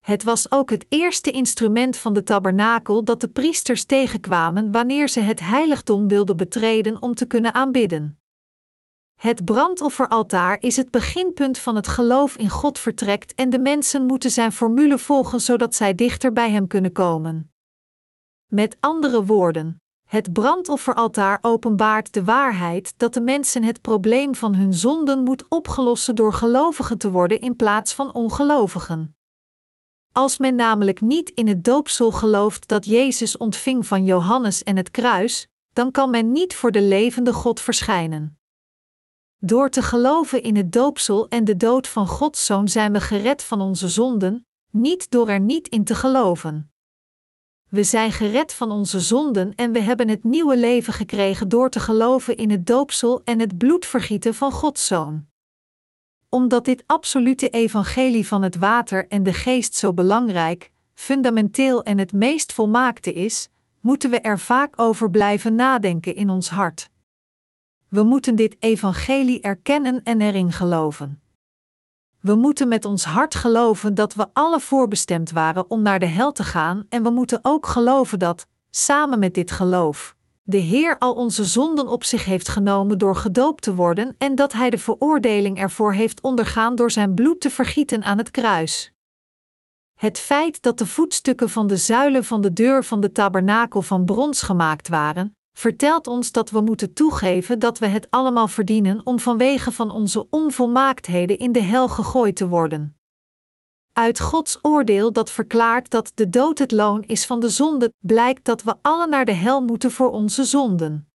[0.00, 5.20] Het was ook het eerste instrument van de tabernakel dat de priesters tegenkwamen wanneer ze
[5.20, 8.18] het heiligdom wilden betreden om te kunnen aanbidden.
[9.20, 14.30] Het brandofferaltaar is het beginpunt van het geloof in God vertrekt en de mensen moeten
[14.30, 17.52] zijn formule volgen zodat zij dichter bij Hem kunnen komen.
[18.46, 19.81] Met andere woorden,
[20.12, 26.14] het brandofferaltaar openbaart de waarheid dat de mensen het probleem van hun zonden moet opgelossen
[26.14, 29.16] door gelovigen te worden in plaats van ongelovigen.
[30.12, 34.90] Als men namelijk niet in het doopsel gelooft dat Jezus ontving van Johannes en het
[34.90, 38.38] kruis, dan kan men niet voor de levende God verschijnen.
[39.38, 43.42] Door te geloven in het doopsel en de dood van Gods Zoon zijn we gered
[43.42, 46.71] van onze zonden, niet door er niet in te geloven.
[47.72, 51.80] We zijn gered van onze zonden en we hebben het nieuwe leven gekregen door te
[51.80, 55.26] geloven in het doopsel en het bloedvergieten van Gods Zoon.
[56.28, 62.12] Omdat dit absolute evangelie van het water en de geest zo belangrijk, fundamenteel en het
[62.12, 63.48] meest volmaakte is,
[63.80, 66.90] moeten we er vaak over blijven nadenken in ons hart.
[67.88, 71.21] We moeten dit evangelie erkennen en erin geloven.
[72.22, 76.32] We moeten met ons hart geloven dat we alle voorbestemd waren om naar de hel
[76.32, 81.14] te gaan en we moeten ook geloven dat, samen met dit geloof, de Heer al
[81.14, 85.58] onze zonden op zich heeft genomen door gedoopt te worden en dat Hij de veroordeling
[85.58, 88.92] ervoor heeft ondergaan door zijn bloed te vergieten aan het kruis.
[89.94, 94.04] Het feit dat de voetstukken van de zuilen van de deur van de tabernakel van
[94.04, 99.18] brons gemaakt waren, vertelt ons dat we moeten toegeven dat we het allemaal verdienen om
[99.18, 102.96] vanwege van onze onvolmaaktheden in de hel gegooid te worden.
[103.92, 108.44] Uit Gods oordeel dat verklaart dat de dood het loon is van de zonde, blijkt
[108.44, 111.08] dat we alle naar de hel moeten voor onze zonden.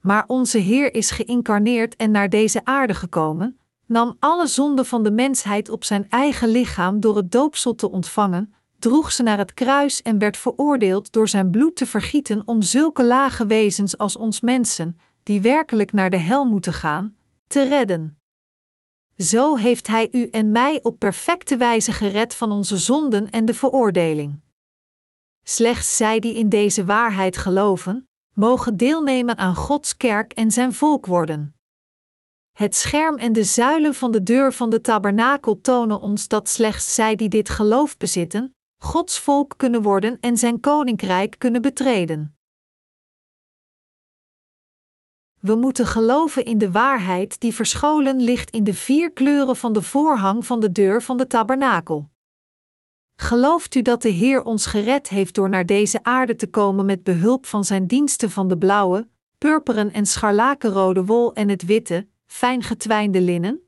[0.00, 5.10] Maar onze Heer is geïncarneerd en naar deze aarde gekomen, nam alle zonden van de
[5.10, 10.02] mensheid op zijn eigen lichaam door het doopsel te ontvangen, droeg ze naar het kruis
[10.02, 14.98] en werd veroordeeld door zijn bloed te vergieten om zulke lage wezens als ons mensen,
[15.22, 18.18] die werkelijk naar de hel moeten gaan, te redden.
[19.16, 23.54] Zo heeft Hij u en mij op perfecte wijze gered van onze zonden en de
[23.54, 24.40] veroordeling.
[25.42, 31.06] Slechts zij die in deze waarheid geloven, mogen deelnemen aan Gods kerk en zijn volk
[31.06, 31.54] worden.
[32.52, 36.94] Het scherm en de zuilen van de deur van de tabernakel tonen ons dat slechts
[36.94, 42.36] zij die dit geloof bezitten, Gods volk kunnen worden en zijn koninkrijk kunnen betreden.
[45.40, 49.82] We moeten geloven in de waarheid die verscholen ligt in de vier kleuren van de
[49.82, 52.10] voorhang van de deur van de tabernakel.
[53.16, 57.02] Gelooft u dat de Heer ons gered heeft door naar deze aarde te komen met
[57.02, 59.08] behulp van zijn diensten van de blauwe,
[59.38, 63.60] purperen en scharlakenrode wol en het witte, fijn getwijnde linnen?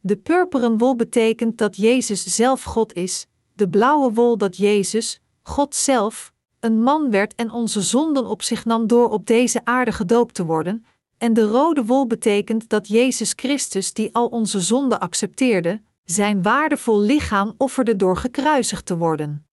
[0.00, 5.74] De purperen wol betekent dat Jezus zelf God is, de blauwe wol dat Jezus, God
[5.74, 10.34] zelf, een man werd en onze zonden op zich nam door op deze aarde gedoopt
[10.34, 10.86] te worden,
[11.18, 17.00] en de rode wol betekent dat Jezus Christus, die al onze zonden accepteerde, zijn waardevol
[17.00, 19.46] lichaam offerde door gekruisigd te worden.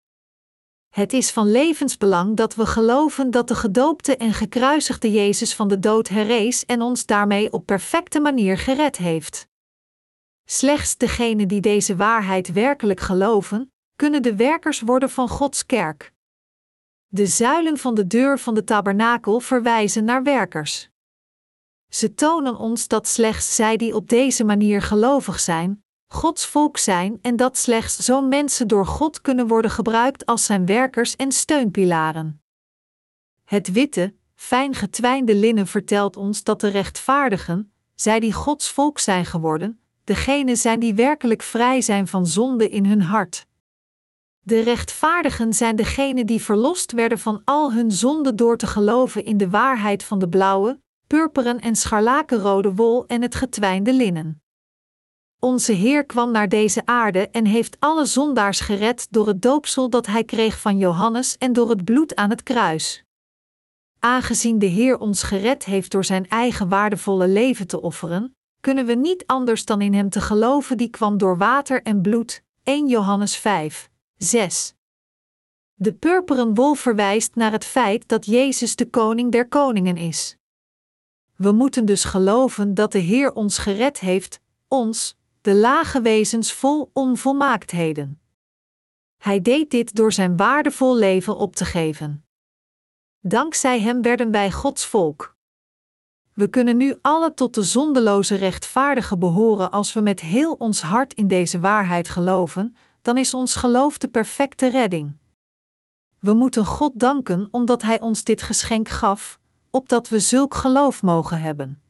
[0.89, 5.79] Het is van levensbelang dat we geloven dat de gedoopte en gekruisigde Jezus van de
[5.79, 9.47] dood herrees en ons daarmee op perfecte manier gered heeft.
[10.45, 16.13] Slechts degenen die deze waarheid werkelijk geloven, kunnen de werkers worden van Gods kerk.
[17.07, 20.89] De zuilen van de deur van de tabernakel verwijzen naar werkers.
[21.89, 27.19] Ze tonen ons dat slechts zij die op deze manier gelovig zijn, Gods volk zijn
[27.21, 32.41] en dat slechts zo'n mensen door God kunnen worden gebruikt als zijn werkers en steunpilaren.
[33.43, 39.25] Het witte, fijn getwijnde linnen vertelt ons dat de rechtvaardigen, zij die Gods volk zijn
[39.25, 43.47] geworden, degenen zijn die werkelijk vrij zijn van zonde in hun hart.
[44.45, 49.37] De rechtvaardigen zijn degenen die verlost werden van al hun zonden door te geloven in
[49.37, 54.41] de waarheid van de blauwe, purperen en scharlakenrode wol en het getwijnde linnen.
[55.39, 60.05] Onze Heer kwam naar deze aarde en heeft alle zondaars gered door het doopsel dat
[60.05, 63.03] hij kreeg van Johannes en door het bloed aan het kruis.
[63.99, 68.93] Aangezien de Heer ons gered heeft door zijn eigen waardevolle leven te offeren, kunnen we
[68.93, 72.43] niet anders dan in Hem te geloven die kwam door water en bloed.
[72.63, 73.89] 1 Johannes 5,
[74.23, 74.73] 6.
[75.73, 80.37] De purperen wol verwijst naar het feit dat Jezus de koning der koningen is.
[81.35, 86.89] We moeten dus geloven dat de Heer ons gered heeft, ons, de lage wezens vol
[86.93, 88.21] onvolmaaktheden.
[89.17, 92.25] Hij deed dit door zijn waardevol leven op te geven.
[93.19, 95.35] Dankzij hem werden wij Gods volk.
[96.33, 101.13] We kunnen nu alle tot de zondeloze rechtvaardige behoren als we met heel ons hart
[101.13, 105.17] in deze waarheid geloven, dan is ons geloof de perfecte redding.
[106.19, 109.39] We moeten God danken omdat Hij ons dit geschenk gaf,
[109.69, 111.81] opdat we zulk geloof mogen hebben.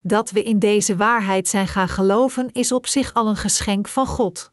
[0.00, 4.06] Dat we in deze waarheid zijn gaan geloven is op zich al een geschenk van
[4.06, 4.52] God.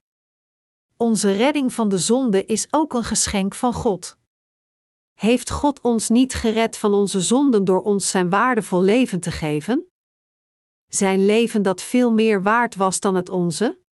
[0.97, 4.17] Onze redding van de zonde is ook een geschenk van God.
[5.13, 9.87] Heeft God ons niet gered van onze zonden door ons zijn waardevol leven te geven?
[10.87, 13.85] Zijn leven dat veel meer waard was dan het onze?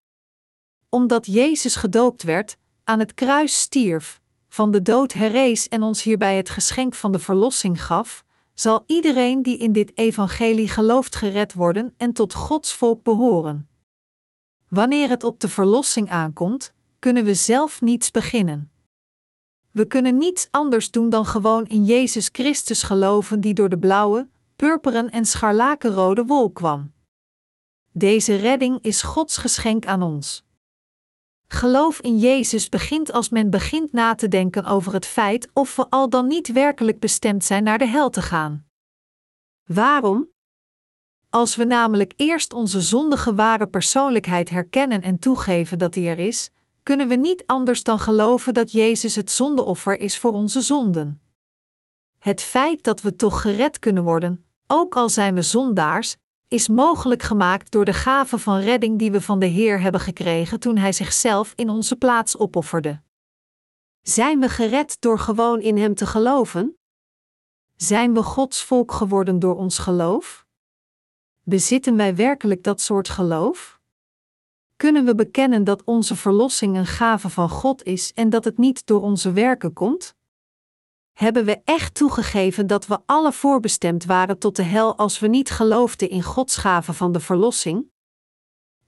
[0.89, 6.38] Omdat Jezus gedoopt werd, aan het kruis stierf, van de dood herrees en ons hierbij
[6.38, 8.23] het geschenk van de verlossing gaf,
[8.53, 13.69] zal iedereen die in dit evangelie gelooft gered worden en tot Gods volk behoren.
[14.69, 18.71] Wanneer het op de verlossing aankomt, kunnen we zelf niets beginnen.
[19.71, 24.29] We kunnen niets anders doen dan gewoon in Jezus Christus geloven die door de blauwe,
[24.55, 26.93] purperen en scharlakenrode wol kwam.
[27.91, 30.45] Deze redding is Gods geschenk aan ons.
[31.48, 35.89] Geloof in Jezus begint als men begint na te denken over het feit of we
[35.89, 38.66] al dan niet werkelijk bestemd zijn naar de hel te gaan.
[39.64, 40.30] Waarom?
[41.30, 46.52] Als we namelijk eerst onze zondige ware persoonlijkheid herkennen en toegeven dat die er is,
[46.84, 51.22] kunnen we niet anders dan geloven dat Jezus het zondeoffer is voor onze zonden.
[52.20, 56.16] Het feit dat we toch gered kunnen worden, ook al zijn we zondaars,
[56.48, 60.60] is mogelijk gemaakt door de gave van redding die we van de Heer hebben gekregen
[60.60, 63.02] toen Hij zichzelf in onze plaats opofferde.
[64.02, 66.78] Zijn we gered door gewoon in Hem te geloven?
[67.76, 70.46] Zijn we Gods volk geworden door ons geloof?
[71.43, 73.80] Bezitten wij werkelijk dat soort geloof?
[74.76, 78.86] Kunnen we bekennen dat onze verlossing een gave van God is en dat het niet
[78.86, 80.14] door onze werken komt?
[81.16, 85.49] Hebben we echt toegegeven dat we alle voorbestemd waren tot de hel als we niet
[85.49, 87.91] geloofden in Gods gave van de verlossing?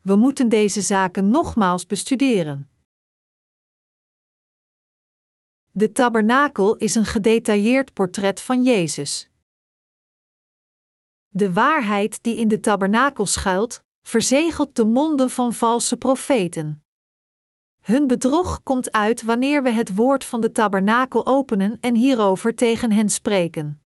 [0.02, 2.70] We moeten deze zaken nogmaals bestuderen.
[5.72, 9.30] De tabernakel is een gedetailleerd portret van Jezus.
[11.28, 16.87] De waarheid die in de tabernakel schuilt, verzegelt de monden van valse profeten.
[17.88, 22.92] Hun bedrog komt uit wanneer we het woord van de tabernakel openen en hierover tegen
[22.92, 23.82] hen spreken.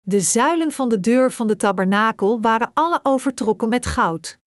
[0.00, 4.38] De zuilen van de deur van de tabernakel waren alle overtrokken met goud.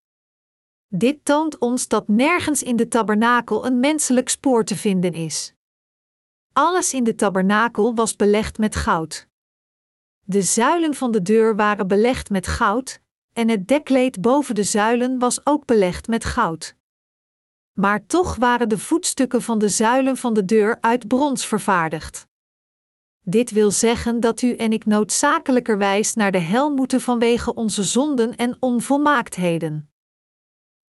[0.87, 5.53] Dit toont ons dat nergens in de tabernakel een menselijk spoor te vinden is.
[6.53, 9.27] Alles in de tabernakel was belegd met goud.
[10.21, 13.01] De zuilen van de deur waren belegd met goud,
[13.33, 16.75] en het dekleed boven de zuilen was ook belegd met goud.
[17.75, 22.27] Maar toch waren de voetstukken van de zuilen van de deur uit brons vervaardigd.
[23.21, 28.35] Dit wil zeggen dat u en ik noodzakelijkerwijs naar de hel moeten vanwege onze zonden
[28.35, 29.91] en onvolmaaktheden.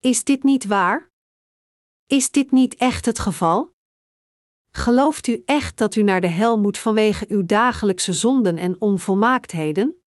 [0.01, 1.11] Is dit niet waar?
[2.07, 3.75] Is dit niet echt het geval?
[4.71, 10.03] Gelooft u echt dat u naar de hel moet vanwege uw dagelijkse zonden en onvolmaaktheden?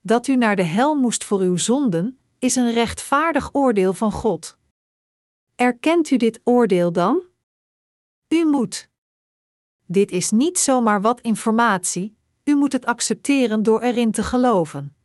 [0.00, 4.60] Dat u naar de hel moest voor uw zonden, is een rechtvaardig oordeel van God.
[5.62, 7.22] Erkent u dit oordeel dan?
[8.28, 8.88] U moet.
[9.86, 14.96] Dit is niet zomaar wat informatie, u moet het accepteren door erin te geloven.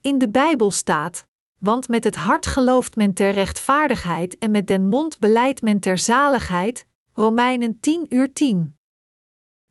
[0.00, 1.26] In de Bijbel staat:
[1.58, 5.98] Want met het hart gelooft men ter rechtvaardigheid en met den mond beleidt men ter
[5.98, 6.86] zaligheid.
[7.12, 8.76] Romeinen 10 uur 10.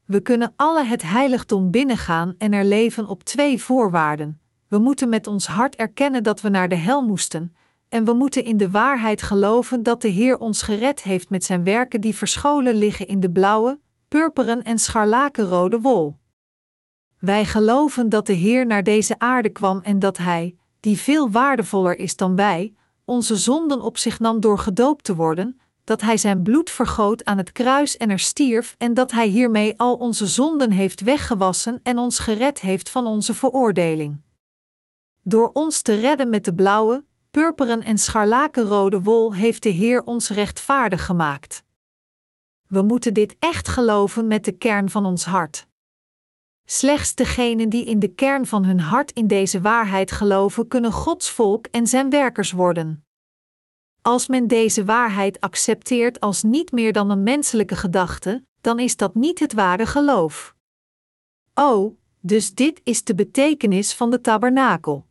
[0.05, 4.41] We kunnen alle het heiligdom binnengaan en er leven op twee voorwaarden.
[4.67, 7.55] We moeten met ons hart erkennen dat we naar de hel moesten,
[7.93, 11.63] en we moeten in de waarheid geloven dat de Heer ons gered heeft met zijn
[11.63, 16.17] werken die verscholen liggen in de blauwe, purperen en scharlakenrode wol.
[17.19, 21.97] Wij geloven dat de Heer naar deze aarde kwam en dat Hij, die veel waardevoller
[21.97, 22.73] is dan wij,
[23.05, 27.37] onze zonden op zich nam door gedoopt te worden, dat Hij zijn bloed vergoot aan
[27.37, 31.97] het kruis en er stierf en dat Hij hiermee al onze zonden heeft weggewassen en
[31.97, 34.21] ons gered heeft van onze veroordeling.
[35.23, 37.03] Door ons te redden met de blauwe,
[37.33, 41.63] purperen en scharlakenrode wol heeft de Heer ons rechtvaardig gemaakt.
[42.67, 45.67] We moeten dit echt geloven met de kern van ons hart.
[46.65, 51.29] Slechts degenen die in de kern van hun hart in deze waarheid geloven, kunnen Gods
[51.29, 53.05] volk en zijn werkers worden.
[54.01, 59.15] Als men deze waarheid accepteert als niet meer dan een menselijke gedachte, dan is dat
[59.15, 60.55] niet het ware geloof.
[61.53, 65.05] Oh, dus dit is de betekenis van de tabernakel.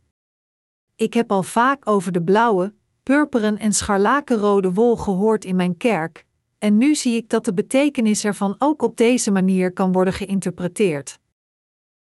[0.95, 2.73] Ik heb al vaak over de blauwe,
[3.03, 6.25] purperen en scharlakenrode wol gehoord in mijn kerk,
[6.57, 11.19] en nu zie ik dat de betekenis ervan ook op deze manier kan worden geïnterpreteerd.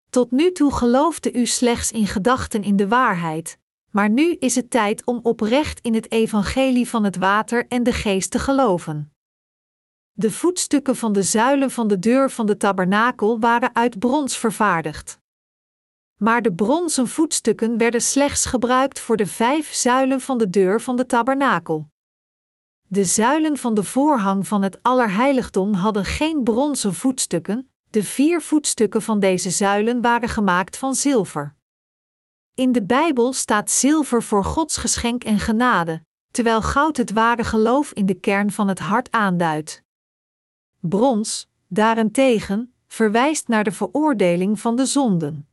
[0.10, 3.58] Tot nu toe geloofde u slechts in gedachten in de waarheid,
[3.92, 7.94] maar nu is het tijd om oprecht in het evangelie van het water en de
[7.94, 9.14] geest te geloven.
[10.12, 15.20] De voetstukken van de zuilen van de deur van de tabernakel waren uit brons vervaardigd.
[16.16, 20.96] Maar de bronzen voetstukken werden slechts gebruikt voor de vijf zuilen van de deur van
[20.96, 21.90] de tabernakel.
[22.88, 29.02] De zuilen van de voorhang van het Allerheiligdom hadden geen bronzen voetstukken, de vier voetstukken
[29.02, 31.56] van deze zuilen waren gemaakt van zilver.
[32.54, 37.92] In de Bijbel staat zilver voor Gods geschenk en genade, terwijl goud het ware geloof
[37.92, 39.84] in de kern van het hart aanduidt.
[40.80, 45.48] Brons, daarentegen, verwijst naar de veroordeling van de zonden.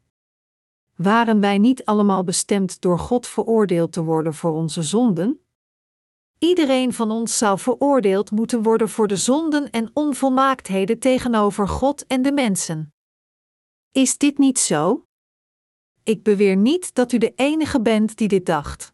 [1.02, 5.40] Waren wij niet allemaal bestemd door God veroordeeld te worden voor onze zonden?
[6.38, 12.22] Iedereen van ons zou veroordeeld moeten worden voor de zonden en onvolmaaktheden tegenover God en
[12.22, 12.94] de mensen.
[13.92, 15.04] Is dit niet zo?
[16.02, 18.92] Ik beweer niet dat u de enige bent die dit dacht.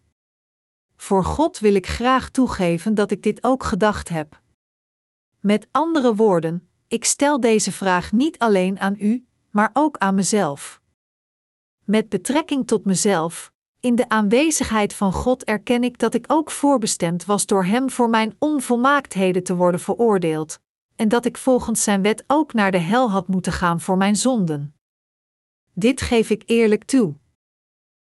[0.96, 4.42] Voor God wil ik graag toegeven dat ik dit ook gedacht heb.
[5.40, 10.80] Met andere woorden, ik stel deze vraag niet alleen aan u, maar ook aan mezelf.
[11.90, 17.24] Met betrekking tot mezelf, in de aanwezigheid van God erken ik dat ik ook voorbestemd
[17.24, 20.60] was door Hem voor mijn onvolmaaktheden te worden veroordeeld,
[20.96, 24.16] en dat ik volgens Zijn wet ook naar de hel had moeten gaan voor mijn
[24.16, 24.74] zonden.
[25.72, 27.14] Dit geef ik eerlijk toe.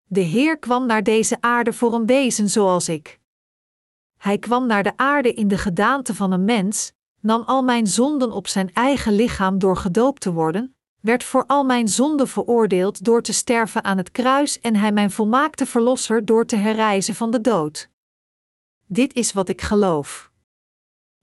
[0.04, 3.20] De Heer kwam naar deze aarde voor een wezen zoals ik.
[4.16, 8.32] Hij kwam naar de aarde in de gedaante van een mens, nam al mijn zonden
[8.32, 10.76] op zijn eigen lichaam door gedoopt te worden,
[11.08, 15.10] werd voor al mijn zonden veroordeeld door te sterven aan het kruis en hij mijn
[15.10, 17.90] volmaakte verlosser door te herrijzen van de dood.
[18.86, 20.30] Dit is wat ik geloof.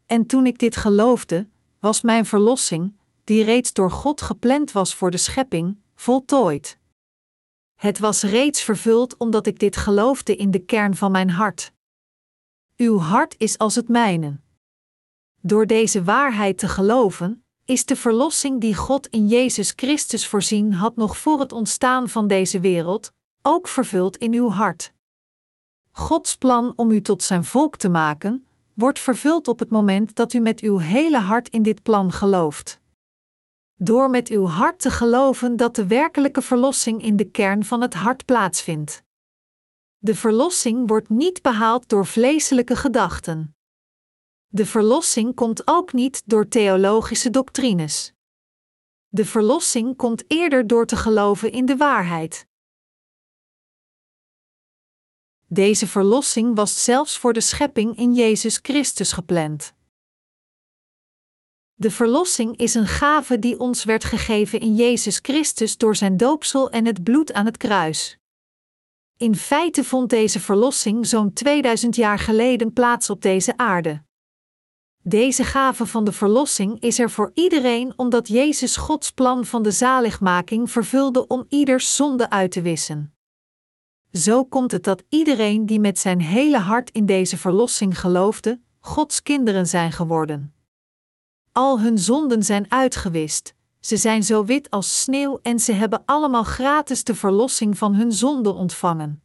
[0.06, 5.12] En toen ik dit geloofde, was mijn verlossing, die reeds door God gepland was voor
[5.12, 6.78] de schepping, voltooid.
[7.76, 11.74] Het was reeds vervuld omdat ik dit geloofde in de kern van mijn hart.
[12.76, 14.40] Uw hart is als het mijne.
[15.42, 20.96] Door deze waarheid te geloven, is de verlossing die God in Jezus Christus voorzien had
[20.96, 23.12] nog voor het ontstaan van deze wereld,
[23.42, 24.94] ook vervuld in uw hart.
[25.92, 30.34] Gods plan om u tot zijn volk te maken, wordt vervuld op het moment dat
[30.34, 32.80] u met uw hele hart in dit plan gelooft.
[33.76, 37.94] Door met uw hart te geloven dat de werkelijke verlossing in de kern van het
[37.94, 39.04] hart plaatsvindt.
[39.98, 43.55] De verlossing wordt niet behaald door vleeselijke gedachten.
[44.56, 48.14] De verlossing komt ook niet door theologische doctrines.
[49.08, 52.48] De verlossing komt eerder door te geloven in de waarheid.
[55.48, 59.74] Deze verlossing was zelfs voor de schepping in Jezus Christus gepland.
[61.74, 66.70] De verlossing is een gave die ons werd gegeven in Jezus Christus door zijn doopsel
[66.70, 68.18] en het bloed aan het kruis.
[69.18, 74.05] In feite vond deze verlossing zo'n 2000 jaar geleden plaats op deze aarde.
[75.08, 79.72] Deze gave van de verlossing is er voor iedereen omdat Jezus Gods plan van de
[79.72, 83.16] zaligmaking vervulde om ieders zonde uit te wissen.
[84.12, 89.22] Zo komt het dat iedereen die met zijn hele hart in deze verlossing geloofde, Gods
[89.22, 90.54] kinderen zijn geworden.
[91.52, 96.44] Al hun zonden zijn uitgewist, ze zijn zo wit als sneeuw en ze hebben allemaal
[96.44, 99.25] gratis de verlossing van hun zonde ontvangen.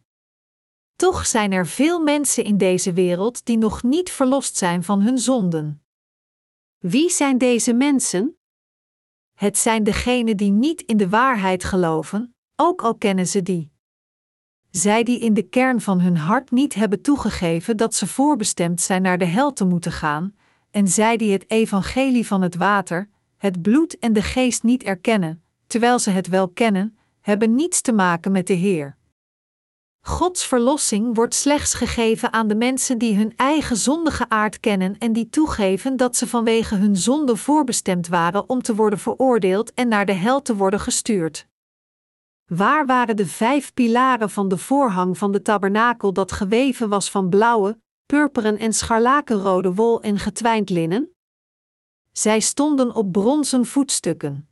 [1.01, 5.19] Toch zijn er veel mensen in deze wereld die nog niet verlost zijn van hun
[5.19, 5.83] zonden.
[6.79, 8.37] Wie zijn deze mensen?
[9.35, 13.73] Het zijn degenen die niet in de waarheid geloven, ook al kennen ze die.
[14.71, 19.03] Zij die in de kern van hun hart niet hebben toegegeven dat ze voorbestemd zijn
[19.03, 20.35] naar de hel te moeten gaan,
[20.71, 25.43] en zij die het evangelie van het water, het bloed en de geest niet erkennen,
[25.67, 28.99] terwijl ze het wel kennen, hebben niets te maken met de Heer.
[30.03, 35.13] Gods verlossing wordt slechts gegeven aan de mensen die hun eigen zondige aard kennen en
[35.13, 40.07] die toegeven dat ze vanwege hun zonde voorbestemd waren om te worden veroordeeld en naar
[40.07, 41.49] de hel te worden gestuurd.
[42.47, 47.29] Waar waren de vijf pilaren van de voorhang van de tabernakel dat geweven was van
[47.29, 51.11] blauwe, purperen en scharlakenrode wol en getwijnd linnen?
[52.13, 54.49] Zij stonden op bronzen voetstukken.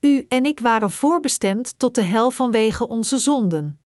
[0.00, 3.83] U en ik waren voorbestemd tot de hel vanwege onze zonden.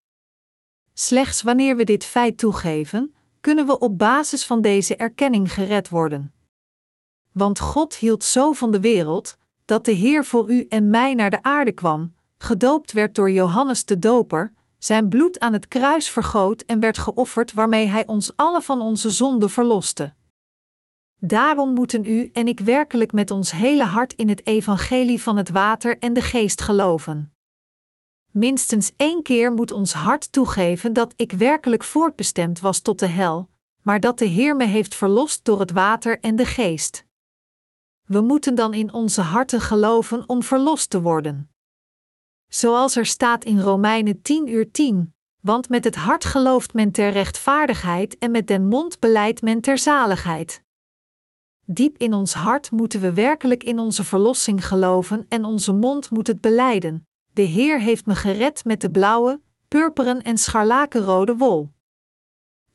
[1.01, 6.33] Slechts wanneer we dit feit toegeven, kunnen we op basis van deze erkenning gered worden.
[7.33, 11.31] Want God hield zo van de wereld, dat de Heer voor u en mij naar
[11.31, 16.61] de aarde kwam, gedoopt werd door Johannes de Doper, zijn bloed aan het kruis vergoot
[16.61, 20.15] en werd geofferd waarmee hij ons alle van onze zonden verloste.
[21.19, 25.51] Daarom moeten u en ik werkelijk met ons hele hart in het evangelie van het
[25.51, 27.33] water en de geest geloven.
[28.31, 33.49] Minstens één keer moet ons hart toegeven dat ik werkelijk voortbestemd was tot de hel,
[33.83, 37.07] maar dat de Heer me heeft verlost door het water en de geest.
[38.05, 41.51] We moeten dan in onze harten geloven om verlost te worden.
[42.49, 47.11] Zoals er staat in Romeinen 10 uur 10, want met het hart gelooft men ter
[47.11, 50.63] rechtvaardigheid en met den mond beleidt men ter zaligheid.
[51.65, 56.27] Diep in ons hart moeten we werkelijk in onze verlossing geloven en onze mond moet
[56.27, 57.08] het beleiden.
[57.39, 61.73] De Heer heeft me gered met de blauwe, purperen en scharlakenrode wol.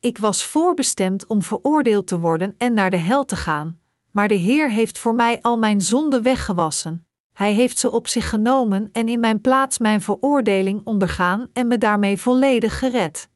[0.00, 4.34] Ik was voorbestemd om veroordeeld te worden en naar de hel te gaan, maar de
[4.34, 7.06] Heer heeft voor mij al mijn zonden weggewassen.
[7.32, 11.78] Hij heeft ze op zich genomen en in mijn plaats mijn veroordeling ondergaan en me
[11.78, 13.28] daarmee volledig gered.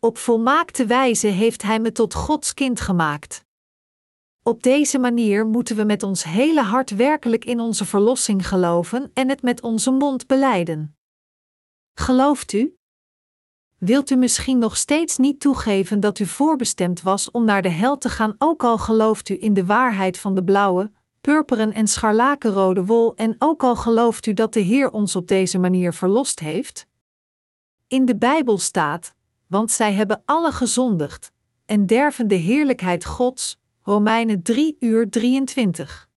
[0.00, 3.45] Op volmaakte wijze heeft Hij me tot Gods kind gemaakt.
[4.46, 9.28] Op deze manier moeten we met ons hele hart werkelijk in onze verlossing geloven en
[9.28, 10.96] het met onze mond beleiden.
[11.94, 12.76] Gelooft u?
[13.78, 17.98] Wilt u misschien nog steeds niet toegeven dat u voorbestemd was om naar de hel
[17.98, 22.84] te gaan, ook al gelooft u in de waarheid van de blauwe, purperen en scharlakenrode
[22.84, 26.86] wol en ook al gelooft u dat de Heer ons op deze manier verlost heeft?
[27.86, 29.14] In de Bijbel staat:
[29.46, 31.32] Want zij hebben alle gezondigd
[31.64, 33.58] en derven de heerlijkheid Gods,
[33.88, 36.08] Romeinen 3 uur 23.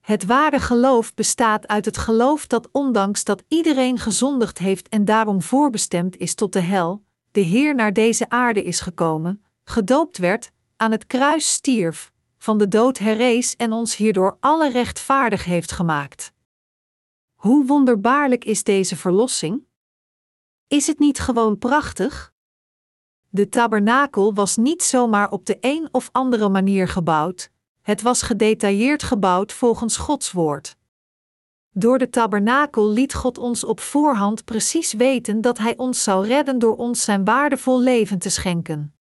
[0.00, 5.42] Het ware geloof bestaat uit het geloof dat ondanks dat iedereen gezondigd heeft en daarom
[5.42, 10.90] voorbestemd is tot de hel, de Heer naar deze aarde is gekomen, gedoopt werd, aan
[10.90, 16.32] het kruis stierf, van de dood herrees en ons hierdoor alle rechtvaardig heeft gemaakt.
[17.34, 19.66] Hoe wonderbaarlijk is deze verlossing?
[20.68, 22.36] Is het niet gewoon prachtig?
[23.30, 27.50] De tabernakel was niet zomaar op de een of andere manier gebouwd,
[27.82, 30.76] het was gedetailleerd gebouwd volgens Gods woord.
[31.70, 36.58] Door de tabernakel liet God ons op voorhand precies weten dat Hij ons zou redden
[36.58, 38.94] door ons zijn waardevol leven te schenken.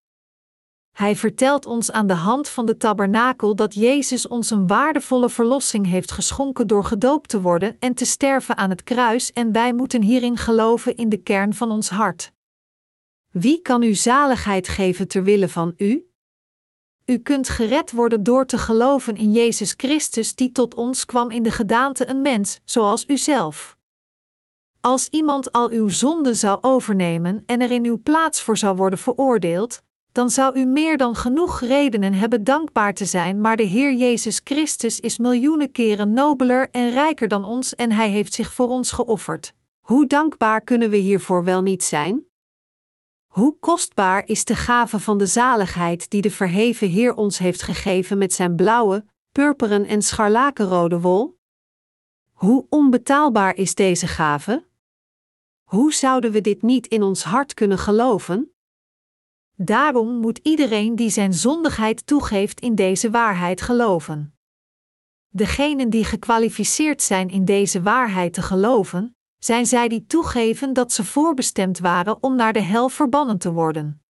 [0.92, 5.86] Hij vertelt ons aan de hand van de tabernakel dat Jezus ons een waardevolle verlossing
[5.88, 10.02] heeft geschonken door gedoopt te worden en te sterven aan het kruis en wij moeten
[10.02, 12.32] hierin geloven in de kern van ons hart.
[13.40, 16.10] Wie kan u zaligheid geven ter wille van u?
[17.06, 21.44] U kunt gered worden door te geloven in Jezus Christus, die tot ons kwam in
[21.44, 23.78] de gedaante een mens, zoals u zelf.
[24.82, 29.00] Als iemand al uw zonden zou overnemen en er in uw plaats voor zou worden
[29.00, 29.82] veroordeeld,
[30.12, 34.42] dan zou u meer dan genoeg redenen hebben dankbaar te zijn, maar de Heer Jezus
[34.44, 38.92] Christus is miljoenen keren nobeler en rijker dan ons en Hij heeft zich voor ons
[38.92, 39.54] geofferd.
[39.80, 42.27] Hoe dankbaar kunnen we hiervoor wel niet zijn?
[43.38, 48.18] Hoe kostbaar is de gave van de zaligheid die de verheven Heer ons heeft gegeven
[48.18, 51.40] met zijn blauwe, purperen en scharlakenrode wol?
[52.32, 54.68] Hoe onbetaalbaar is deze gave?
[55.64, 58.54] Hoe zouden we dit niet in ons hart kunnen geloven?
[59.56, 64.38] Daarom moet iedereen die zijn zondigheid toegeeft in deze waarheid geloven.
[65.28, 69.17] Degenen die gekwalificeerd zijn in deze waarheid te geloven,
[69.48, 74.02] zijn zij die toegeven dat ze voorbestemd waren om naar de hel verbannen te worden.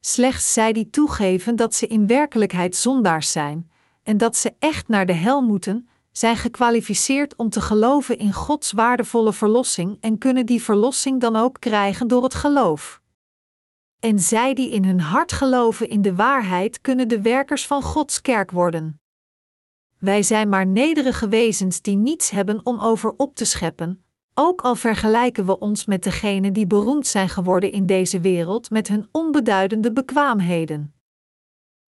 [0.00, 3.70] Slechts zij die toegeven dat ze in werkelijkheid zondaars zijn
[4.02, 8.72] en dat ze echt naar de hel moeten, zijn gekwalificeerd om te geloven in Gods
[8.72, 13.00] waardevolle verlossing en kunnen die verlossing dan ook krijgen door het geloof.
[14.00, 18.20] En zij die in hun hart geloven in de waarheid, kunnen de werkers van Gods
[18.20, 19.00] kerk worden.
[19.98, 24.02] Wij zijn maar nederige wezens die niets hebben om over op te scheppen,
[24.40, 28.88] ook al vergelijken we ons met degenen die beroemd zijn geworden in deze wereld met
[28.88, 30.94] hun onbeduidende bekwaamheden.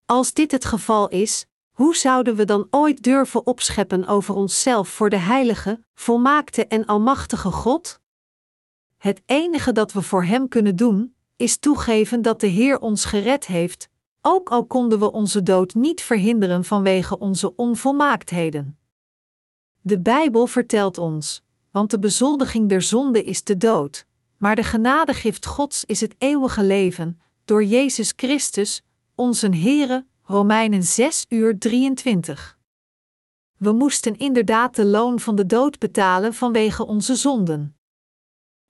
[0.06, 5.10] Als dit het geval is, hoe zouden we dan ooit durven opscheppen over onszelf voor
[5.10, 8.00] de heilige, volmaakte en almachtige God?
[8.96, 13.46] Het enige dat we voor Hem kunnen doen, is toegeven dat de Heer ons gered
[13.46, 13.88] heeft,
[14.20, 18.78] ook al konden we onze dood niet verhinderen vanwege onze onvolmaaktheden.
[19.80, 24.06] De Bijbel vertelt ons, want de bezoldiging der zonde is de dood,
[24.36, 28.82] maar de genadegift Gods is het eeuwige leven, door Jezus Christus,
[29.14, 32.58] onze Heere, Romeinen 6 uur 23.
[33.56, 37.76] We moesten inderdaad de loon van de dood betalen vanwege onze zonden.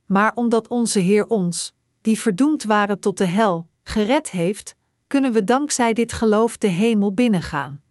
[0.07, 4.75] Maar omdat onze Heer ons, die verdoemd waren tot de hel, gered heeft,
[5.07, 7.83] kunnen we dankzij dit geloof de hemel binnengaan.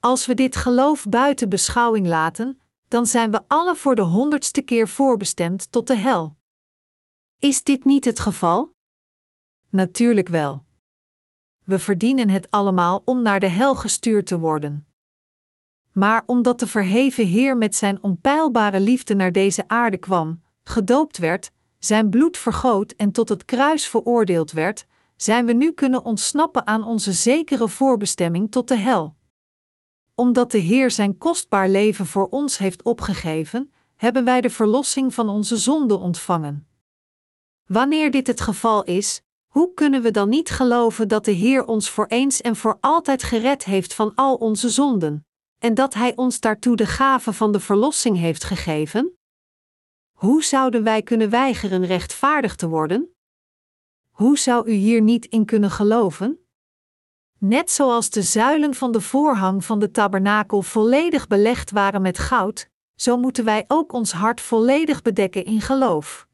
[0.00, 4.88] Als we dit geloof buiten beschouwing laten, dan zijn we alle voor de honderdste keer
[4.88, 6.36] voorbestemd tot de hel.
[7.38, 8.74] Is dit niet het geval?
[9.68, 10.64] Natuurlijk wel.
[11.64, 14.86] We verdienen het allemaal om naar de hel gestuurd te worden.
[15.92, 21.52] Maar omdat de verheven Heer met zijn onpeilbare liefde naar deze aarde kwam, gedoopt werd,
[21.78, 24.86] zijn bloed vergoot en tot het kruis veroordeeld werd,
[25.16, 29.16] zijn we nu kunnen ontsnappen aan onze zekere voorbestemming tot de hel.
[30.18, 35.28] Omdat de Heer zijn kostbaar leven voor ons heeft opgegeven, hebben wij de verlossing van
[35.28, 36.68] onze zonde ontvangen.
[37.64, 41.90] Wanneer dit het geval is, hoe kunnen we dan niet geloven dat de Heer ons
[41.90, 45.26] voor eens en voor altijd gered heeft van al onze zonden,
[45.58, 49.18] en dat Hij ons daartoe de gave van de verlossing heeft gegeven?
[50.12, 53.14] Hoe zouden wij kunnen weigeren rechtvaardig te worden?
[54.10, 56.47] Hoe zou u hier niet in kunnen geloven?
[57.38, 62.70] Net zoals de zuilen van de voorhang van de tabernakel volledig belegd waren met goud,
[62.94, 66.28] zo moeten wij ook ons hart volledig bedekken in geloof.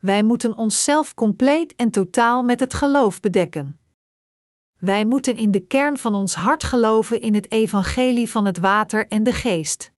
[0.00, 3.80] Wij moeten onszelf compleet en totaal met het geloof bedekken.
[4.78, 9.08] Wij moeten in de kern van ons hart geloven in het evangelie van het water
[9.08, 9.92] en de geest.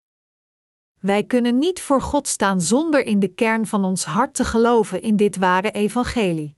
[1.01, 5.03] Wij kunnen niet voor God staan zonder in de kern van ons hart te geloven
[5.03, 6.57] in dit ware evangelie.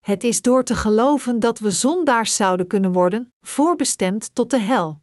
[0.00, 5.02] Het is door te geloven dat we zondaars zouden kunnen worden, voorbestemd tot de hel.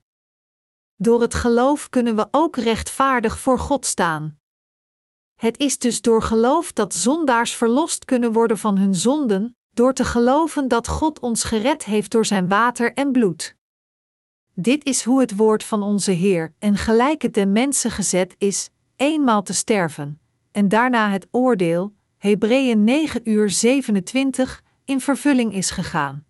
[0.95, 4.39] Door het geloof kunnen we ook rechtvaardig voor God staan.
[5.35, 10.05] Het is dus door geloof dat zondaars verlost kunnen worden van hun zonden, door te
[10.05, 13.55] geloven dat God ons gered heeft door zijn water en bloed.
[14.53, 18.69] Dit is hoe het woord van onze Heer en gelijk het den mensen gezet is,
[18.95, 20.19] eenmaal te sterven,
[20.51, 26.25] en daarna het oordeel, Hebreeën 9 uur 27, in vervulling is gegaan.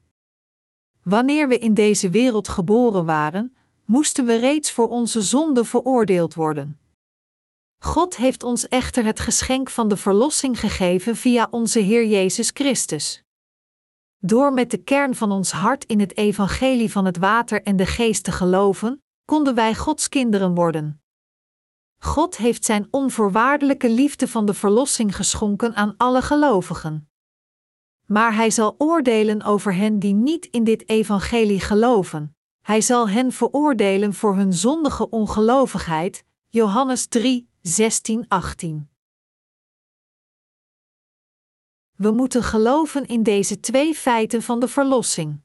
[1.03, 3.55] Wanneer we in deze wereld geboren waren,
[3.85, 6.79] moesten we reeds voor onze zonde veroordeeld worden.
[7.79, 13.23] God heeft ons echter het geschenk van de verlossing gegeven via onze Heer Jezus Christus.
[14.17, 17.85] Door met de kern van ons hart in het evangelie van het water en de
[17.85, 21.01] geest te geloven, konden wij Gods kinderen worden.
[21.97, 27.06] God heeft zijn onvoorwaardelijke liefde van de verlossing geschonken aan alle gelovigen.
[28.07, 32.35] Maar hij zal oordelen over hen die niet in dit evangelie geloven.
[32.61, 36.25] Hij zal hen veroordelen voor hun zondige ongelovigheid.
[36.47, 38.89] Johannes 3, 16, 18.
[41.95, 45.41] We moeten geloven in deze twee feiten van de verlossing.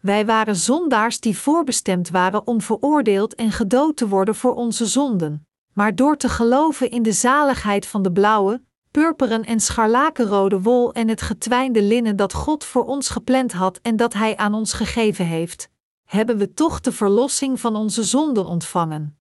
[0.00, 5.46] Wij waren zondaars die voorbestemd waren om veroordeeld en gedood te worden voor onze zonden,
[5.72, 8.62] maar door te geloven in de zaligheid van de blauwe,
[8.98, 13.96] purperen en scharlakenrode wol en het getwijnde linnen dat God voor ons gepland had en
[13.96, 15.70] dat Hij aan ons gegeven heeft,
[16.04, 19.18] hebben we toch de verlossing van onze zonden ontvangen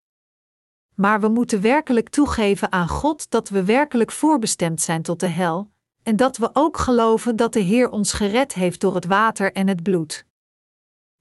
[0.97, 5.71] maar we moeten werkelijk toegeven aan God dat we werkelijk voorbestemd zijn tot de hel,
[6.03, 9.67] en dat we ook geloven dat de Heer ons gered heeft door het water en
[9.67, 10.25] het bloed.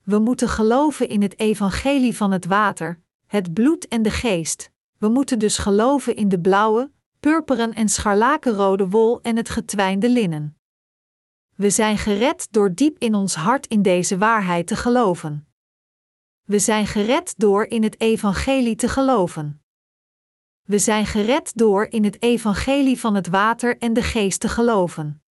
[0.02, 4.70] We moeten geloven in het evangelie van het water, het bloed en de geest.
[4.98, 6.90] We moeten dus geloven in de blauwe,
[7.26, 10.58] purperen en scharlakenrode wol en het getwijnde linnen.
[11.54, 15.48] We zijn gered door diep in ons hart in deze waarheid te geloven.
[16.42, 19.62] We zijn gered door in het evangelie te geloven.
[20.62, 25.22] We zijn gered door in het evangelie van het water en de geest te geloven.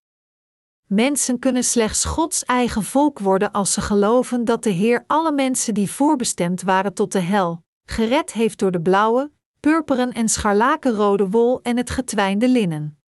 [0.87, 5.75] Mensen kunnen slechts Gods eigen volk worden als ze geloven dat de Heer alle mensen
[5.75, 9.31] die voorbestemd waren tot de hel, gered heeft door de blauwe,
[9.65, 12.99] purperen en scharlakenrode wol en het getwijnde linnen.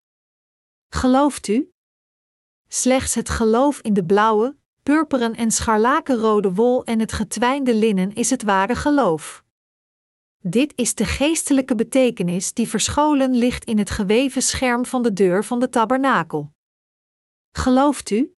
[0.88, 1.70] Gelooft u?
[2.68, 8.30] Slechts het geloof in de blauwe, purperen en scharlakenrode wol en het getwijnde linnen is
[8.30, 9.44] het ware geloof.
[10.38, 15.44] Dit is de geestelijke betekenis die verscholen ligt in het geweven scherm van de deur
[15.44, 16.52] van de tabernakel.
[17.52, 18.34] Gelooft u?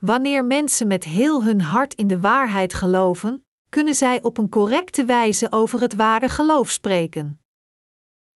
[0.00, 3.43] Wanneer mensen met heel hun hart in de waarheid geloven,
[3.74, 7.40] kunnen zij op een correcte wijze over het ware geloof spreken.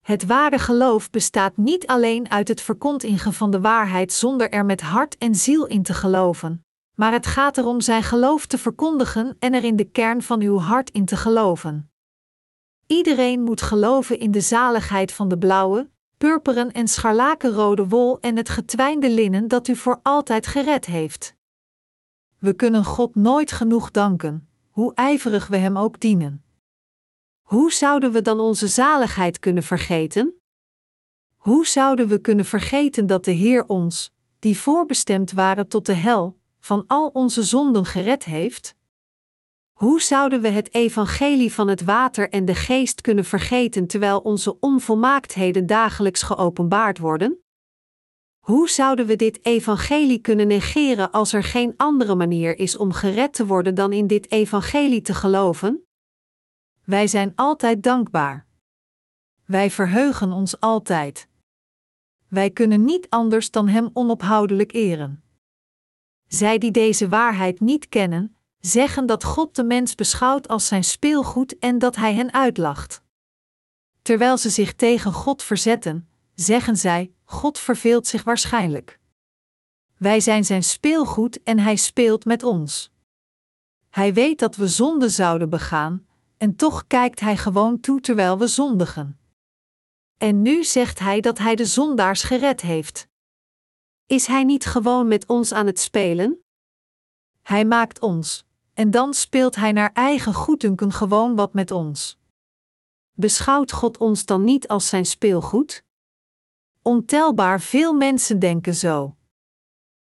[0.01, 4.81] Het ware geloof bestaat niet alleen uit het verkondigen van de waarheid zonder er met
[4.81, 9.53] hart en ziel in te geloven, maar het gaat erom zijn geloof te verkondigen en
[9.53, 11.91] er in de kern van uw hart in te geloven.
[12.87, 18.49] Iedereen moet geloven in de zaligheid van de blauwe, purperen en scharlakenrode wol en het
[18.49, 21.35] getwijnde linnen dat u voor altijd gered heeft.
[22.37, 24.46] We kunnen God nooit genoeg danken,
[24.77, 26.43] hoe ijverig we Hem ook dienen.
[27.41, 30.33] Hoe zouden we dan onze zaligheid kunnen vergeten?
[31.35, 36.37] Hoe zouden we kunnen vergeten dat de Heer ons, die voorbestemd waren tot de hel,
[36.59, 38.75] van al onze zonden gered heeft?
[39.73, 44.59] Hoe zouden we het evangelie van het water en de geest kunnen vergeten terwijl onze
[44.59, 47.43] onvolmaaktheden dagelijks geopenbaard worden?
[48.47, 53.33] Hoe zouden we dit evangelie kunnen negeren als er geen andere manier is om gered
[53.33, 55.85] te worden dan in dit evangelie te geloven?
[56.83, 58.45] Wij zijn altijd dankbaar.
[59.45, 61.27] Wij verheugen ons altijd.
[62.27, 65.23] Wij kunnen niet anders dan Hem onophoudelijk eren.
[66.27, 71.59] Zij die deze waarheid niet kennen, zeggen dat God de mens beschouwt als zijn speelgoed
[71.59, 73.01] en dat Hij hen uitlacht.
[74.01, 78.99] Terwijl ze zich tegen God verzetten, zeggen zij: God verveelt zich waarschijnlijk.
[79.97, 82.91] Wij zijn zijn speelgoed en Hij speelt met ons.
[83.89, 86.07] Hij weet dat we zonde zouden begaan,
[86.37, 89.19] en toch kijkt Hij gewoon toe terwijl we zondigen.
[90.17, 93.07] En nu zegt Hij dat Hij de zondaars gered heeft.
[94.05, 96.39] Is Hij niet gewoon met ons aan het spelen?
[97.41, 102.17] Hij maakt ons, en dan speelt Hij naar eigen goeddunken gewoon wat met ons.
[103.13, 105.85] Beschouwt God ons dan niet als zijn speelgoed?
[106.87, 109.15] Ontelbaar veel mensen denken zo.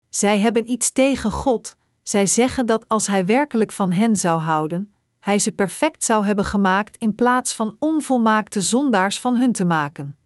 [0.09, 4.93] Zij hebben iets tegen God, zij zeggen dat als Hij werkelijk van hen zou houden,
[5.19, 10.17] Hij ze perfect zou hebben gemaakt in plaats van onvolmaakte zondaars van hun te maken.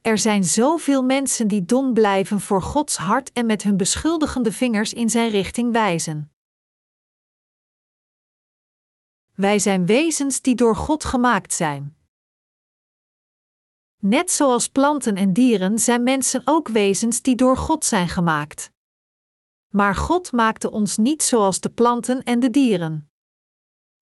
[0.00, 4.92] Er zijn zoveel mensen die dom blijven voor Gods hart en met hun beschuldigende vingers
[4.92, 6.32] in zijn richting wijzen.
[9.34, 11.97] Wij zijn wezens die door God gemaakt zijn.
[14.00, 18.70] Net zoals planten en dieren zijn mensen ook wezens die door God zijn gemaakt.
[19.68, 23.10] Maar God maakte ons niet zoals de planten en de dieren.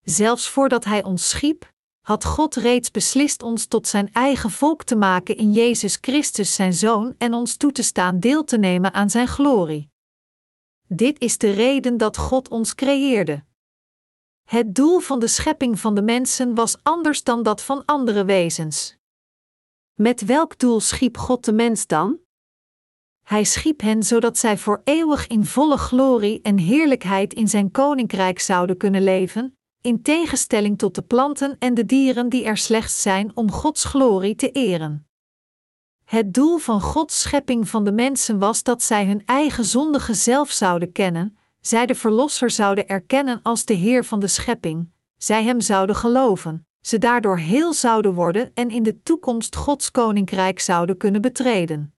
[0.02, 4.96] Zelfs voordat Hij ons schiep, had God reeds beslist ons tot Zijn eigen volk te
[4.96, 9.10] maken in Jezus Christus, Zijn Zoon, en ons toe te staan deel te nemen aan
[9.10, 9.90] Zijn glorie.
[10.88, 13.44] Dit is de reden dat God ons creëerde.
[14.44, 18.96] Het doel van de schepping van de mensen was anders dan dat van andere wezens.
[19.96, 22.18] Met welk doel schiep God de mens dan?
[23.22, 28.38] Hij schiep hen zodat zij voor eeuwig in volle glorie en heerlijkheid in zijn koninkrijk
[28.38, 33.36] zouden kunnen leven, in tegenstelling tot de planten en de dieren die er slechts zijn
[33.36, 35.08] om Gods glorie te eren.
[36.04, 40.50] Het doel van Gods schepping van de mensen was dat zij hun eigen zondige zelf
[40.50, 45.60] zouden kennen, zij de Verlosser zouden erkennen als de Heer van de schepping, zij Hem
[45.60, 51.20] zouden geloven, ze daardoor heel zouden worden en in de toekomst Gods koninkrijk zouden kunnen
[51.20, 51.94] betreden.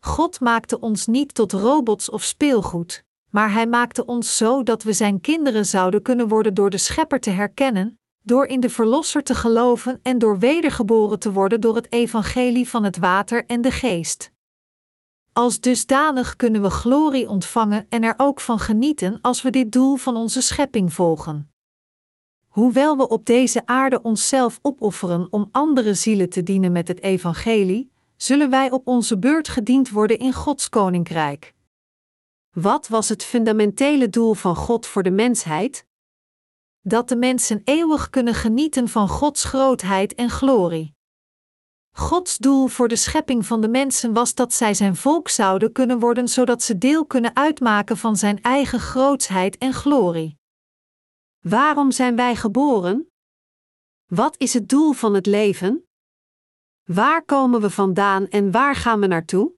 [0.00, 4.92] God maakte ons niet tot robots of speelgoed, maar Hij maakte ons zo dat we
[4.92, 9.34] Zijn kinderen zouden kunnen worden door de Schepper te herkennen, door in de Verlosser te
[9.34, 14.32] geloven en door wedergeboren te worden door het evangelie van het water en de geest.
[15.32, 19.96] Als dusdanig kunnen we glorie ontvangen en er ook van genieten als we dit doel
[19.96, 21.47] van onze schepping volgen.
[22.58, 27.90] Hoewel we op deze aarde onszelf opofferen om andere zielen te dienen met het evangelie,
[28.16, 31.54] zullen wij op onze beurt gediend worden in Gods koninkrijk.
[32.50, 35.86] Wat was het fundamentele doel van God voor de mensheid?
[36.80, 40.94] Dat de mensen eeuwig kunnen genieten van Gods grootheid en glorie.
[41.92, 45.98] Gods doel voor de schepping van de mensen was dat zij zijn volk zouden kunnen
[45.98, 50.37] worden, zodat ze deel kunnen uitmaken van zijn eigen grootsheid en glorie.
[51.40, 53.08] Waarom zijn wij geboren?
[54.06, 55.88] Wat is het doel van het leven?
[56.84, 59.56] Waar komen we vandaan en waar gaan we naartoe?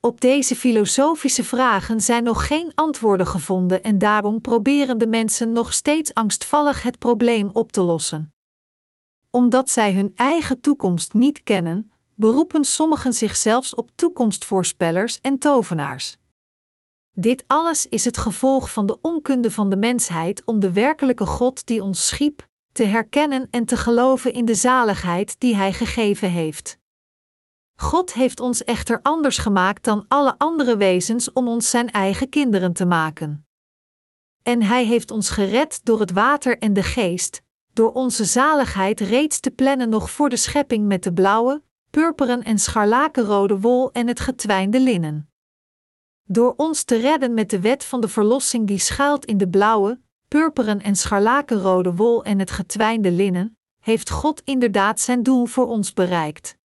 [0.00, 5.72] Op deze filosofische vragen zijn nog geen antwoorden gevonden en daarom proberen de mensen nog
[5.72, 8.34] steeds angstvallig het probleem op te lossen.
[9.30, 16.16] Omdat zij hun eigen toekomst niet kennen, beroepen sommigen zich zelfs op toekomstvoorspellers en tovenaars.
[17.14, 21.66] Dit alles is het gevolg van de onkunde van de mensheid om de werkelijke God
[21.66, 26.78] die ons schiep, te herkennen en te geloven in de zaligheid die Hij gegeven heeft.
[27.76, 32.72] God heeft ons echter anders gemaakt dan alle andere wezens om ons Zijn eigen kinderen
[32.72, 33.46] te maken.
[34.42, 37.42] En Hij heeft ons gered door het water en de geest,
[37.72, 42.58] door onze zaligheid reeds te plannen nog voor de schepping met de blauwe, purperen en
[42.58, 45.31] scharlakenrode wol en het getwijnde linnen.
[46.32, 50.00] Door ons te redden met de wet van de verlossing die schuilt in de blauwe,
[50.28, 55.92] purperen en scharlakenrode wol en het getwijnde linnen, heeft God inderdaad zijn doel voor ons
[55.92, 56.56] bereikt.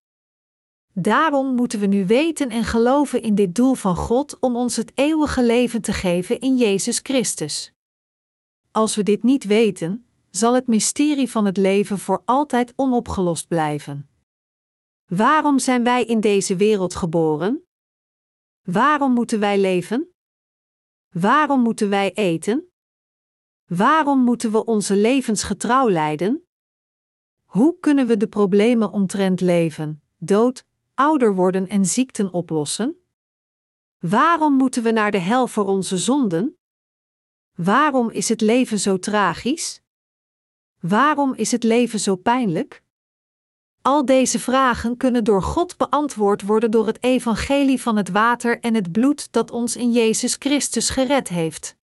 [0.93, 4.91] Daarom moeten we nu weten en geloven in dit doel van God om ons het
[4.95, 7.73] eeuwige leven te geven in Jezus Christus.
[8.71, 14.09] Als we dit niet weten, zal het mysterie van het leven voor altijd onopgelost blijven.
[15.05, 17.66] Waarom zijn wij in deze wereld geboren?
[18.71, 20.13] Waarom moeten wij leven?
[21.09, 22.71] Waarom moeten wij eten?
[23.65, 26.47] Waarom moeten we onze levens getrouw leiden?
[27.45, 32.95] Hoe kunnen we de problemen omtrent leven, dood, ouder worden en ziekten oplossen?
[33.99, 36.57] Waarom moeten we naar de hel voor onze zonden?
[37.55, 39.81] Waarom is het leven zo tragisch?
[40.79, 42.83] Waarom is het leven zo pijnlijk?
[43.87, 48.73] Al deze vragen kunnen door God beantwoord worden door het evangelie van het water en
[48.73, 51.75] het bloed dat ons in Jezus Christus gered heeft.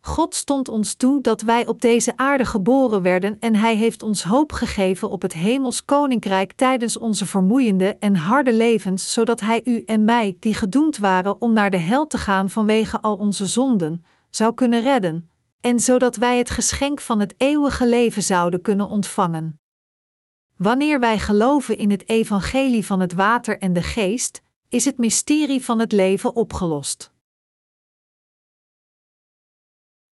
[0.00, 4.22] God stond ons toe dat wij op deze aarde geboren werden en Hij heeft ons
[4.22, 9.82] hoop gegeven op het hemels koninkrijk tijdens onze vermoeiende en harde levens, zodat Hij u
[9.82, 14.04] en mij, die gedoemd waren om naar de hel te gaan vanwege al onze zonden,
[14.30, 15.30] zou kunnen redden,
[15.60, 19.60] en zodat wij het geschenk van het eeuwige leven zouden kunnen ontvangen.
[20.58, 25.64] Wanneer wij geloven in het evangelie van het water en de geest, is het mysterie
[25.64, 27.12] van het leven opgelost.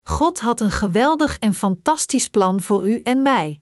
[0.03, 3.61] God had een geweldig en fantastisch plan voor u en mij.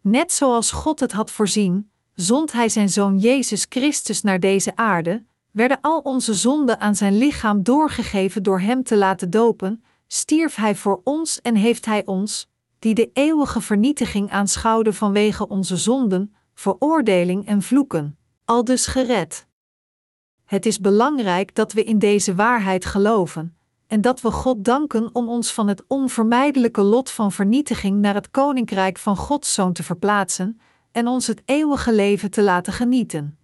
[0.00, 5.24] Net zoals God het had voorzien, zond Hij zijn Zoon Jezus Christus naar deze aarde,
[5.50, 10.74] werden al onze zonden aan zijn lichaam doorgegeven door Hem te laten dopen, stierf Hij
[10.74, 12.50] voor ons en heeft Hij ons,
[12.82, 19.46] die de eeuwige vernietiging aanschouwden vanwege onze zonden, veroordeling en vloeken, al dus gered.
[20.44, 23.56] Het is belangrijk dat we in deze waarheid geloven
[23.86, 28.30] en dat we God danken om ons van het onvermijdelijke lot van vernietiging naar het
[28.30, 30.60] koninkrijk van Gods Zoon te verplaatsen
[30.92, 33.38] en ons het eeuwige leven te laten genieten.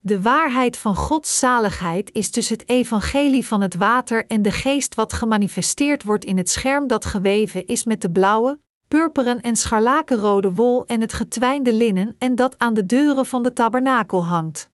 [0.00, 4.94] De waarheid van Gods zaligheid is dus het evangelie van het water en de geest
[4.94, 10.52] wat gemanifesteerd wordt in het scherm dat geweven is met de blauwe, purperen en scharlakenrode
[10.52, 14.70] wol en het getwijnde linnen en dat aan de deuren van de tabernakel hangt.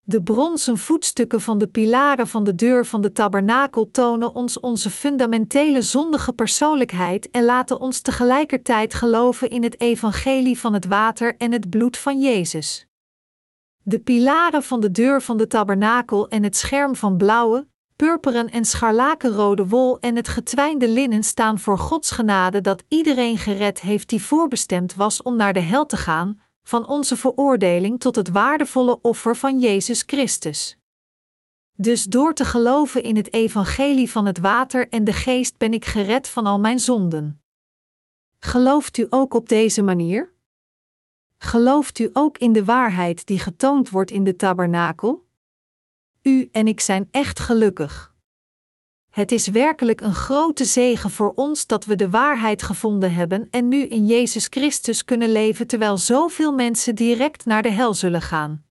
[0.00, 4.90] De bronzen voetstukken van de pilaren van de deur van de tabernakel tonen ons onze
[4.90, 11.52] fundamentele zondige persoonlijkheid en laten ons tegelijkertijd geloven in het evangelie van het water en
[11.52, 12.89] het bloed van Jezus.
[13.82, 17.66] De pilaren van de deur van de tabernakel en het scherm van blauwe,
[17.96, 23.80] purperen en scharlakenrode wol en het getwijnde linnen staan voor Gods genade dat iedereen gered
[23.80, 28.30] heeft die voorbestemd was om naar de hel te gaan, van onze veroordeling tot het
[28.30, 30.78] waardevolle offer van Jezus Christus.
[31.76, 35.84] Dus door te geloven in het evangelie van het water en de geest ben ik
[35.84, 37.42] gered van al mijn zonden.
[38.38, 40.32] Gelooft u ook op deze manier?
[41.42, 45.26] Gelooft u ook in de waarheid die getoond wordt in de tabernakel?
[46.22, 48.14] U en ik zijn echt gelukkig.
[49.10, 53.68] Het is werkelijk een grote zegen voor ons dat we de waarheid gevonden hebben en
[53.68, 58.64] nu in Jezus Christus kunnen leven terwijl zoveel mensen direct naar de hel zullen gaan.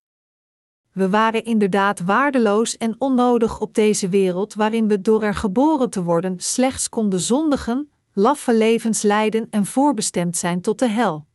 [0.93, 6.03] We waren inderdaad waardeloos en onnodig op deze wereld waarin we door er geboren te
[6.03, 11.28] worden slechts konden zondigen, laffe levens leiden en voorbestemd zijn tot de hel.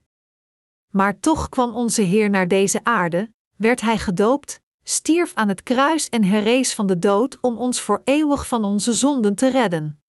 [0.94, 6.10] Maar toch kwam onze Heer naar deze aarde, werd Hij gedoopt, stierf aan het kruis
[6.10, 10.02] en herrees van de dood om ons voor eeuwig van onze zonden te redden.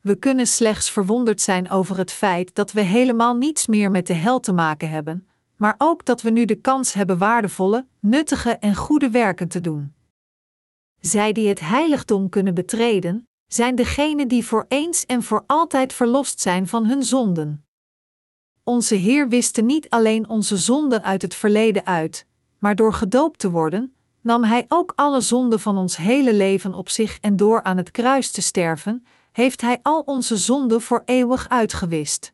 [0.00, 4.14] We kunnen slechts verwonderd zijn over het feit dat we helemaal niets meer met de
[4.14, 8.74] hel te maken hebben, maar ook dat we nu de kans hebben waardevolle, nuttige en
[8.74, 9.94] goede werken te doen.
[11.00, 16.40] Zij die het heiligdom kunnen betreden, zijn degenen die voor eens en voor altijd verlost
[16.40, 17.65] zijn van hun zonden.
[18.68, 22.26] Onze Heer wiste niet alleen onze zonden uit het verleden uit,
[22.58, 26.88] maar door gedoopt te worden, nam Hij ook alle zonden van ons hele leven op
[26.88, 31.48] zich en door aan het kruis te sterven, heeft Hij al onze zonden voor eeuwig
[31.48, 32.32] uitgewist.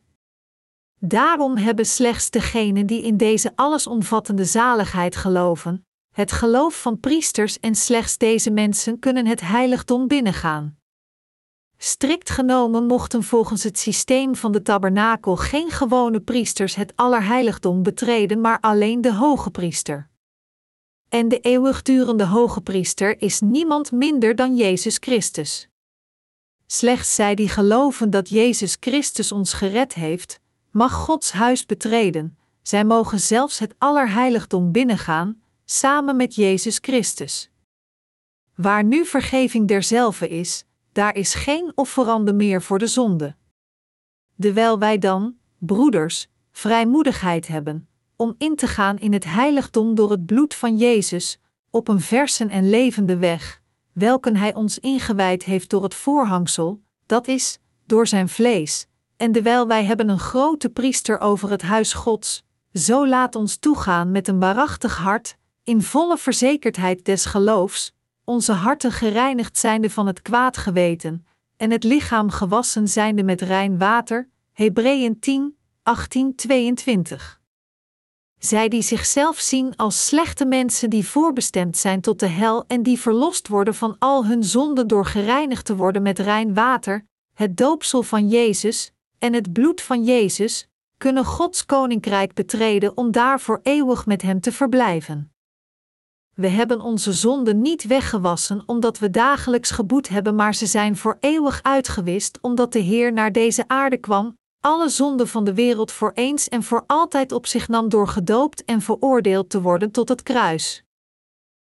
[0.99, 7.75] Daarom hebben slechts degenen die in deze allesomvattende zaligheid geloven, het geloof van priesters en
[7.75, 10.77] slechts deze mensen kunnen het heiligdom binnengaan.
[11.85, 18.41] Strikt genomen mochten volgens het systeem van de tabernakel geen gewone priesters het allerheiligdom betreden,
[18.41, 20.09] maar alleen de hoge priester.
[21.09, 25.69] En de eeuwigdurende hoge priester is niemand minder dan Jezus Christus.
[26.65, 30.39] Slechts zij die geloven dat Jezus Christus ons gered heeft,
[30.71, 37.49] mag Gods huis betreden, zij mogen zelfs het allerheiligdom binnengaan, samen met Jezus Christus.
[38.55, 43.35] Waar nu vergeving derzelve is, daar is geen offerande meer voor de zonde.
[44.35, 50.25] Dewijl wij dan, broeders, vrijmoedigheid hebben, om in te gaan in het heiligdom door het
[50.25, 51.39] bloed van Jezus,
[51.69, 57.27] op een versen en levende weg, welken Hij ons ingewijd heeft door het voorhangsel, dat
[57.27, 58.87] is, door zijn vlees,
[59.17, 64.11] en dewijl wij hebben een grote priester over het huis Gods, zo laat ons toegaan
[64.11, 70.21] met een waarachtig hart, in volle verzekerdheid des geloofs, onze harten gereinigd zijnde van het
[70.21, 71.25] kwaad geweten,
[71.57, 74.29] en het lichaam gewassen zijnde met rein water.
[74.51, 77.41] Hebreeën 10, 18, 22.
[78.39, 82.99] Zij die zichzelf zien als slechte mensen die voorbestemd zijn tot de hel en die
[82.99, 88.03] verlost worden van al hun zonden door gereinigd te worden met rein water, het doopsel
[88.03, 90.67] van Jezus en het bloed van Jezus,
[90.97, 95.32] kunnen Gods koninkrijk betreden om daar voor eeuwig met Hem te verblijven.
[96.33, 101.17] We hebben onze zonden niet weggewassen omdat we dagelijks geboet hebben, maar ze zijn voor
[101.19, 106.11] eeuwig uitgewist omdat de Heer naar deze aarde kwam, alle zonden van de wereld voor
[106.13, 110.23] eens en voor altijd op zich nam door gedoopt en veroordeeld te worden tot het
[110.23, 110.83] kruis.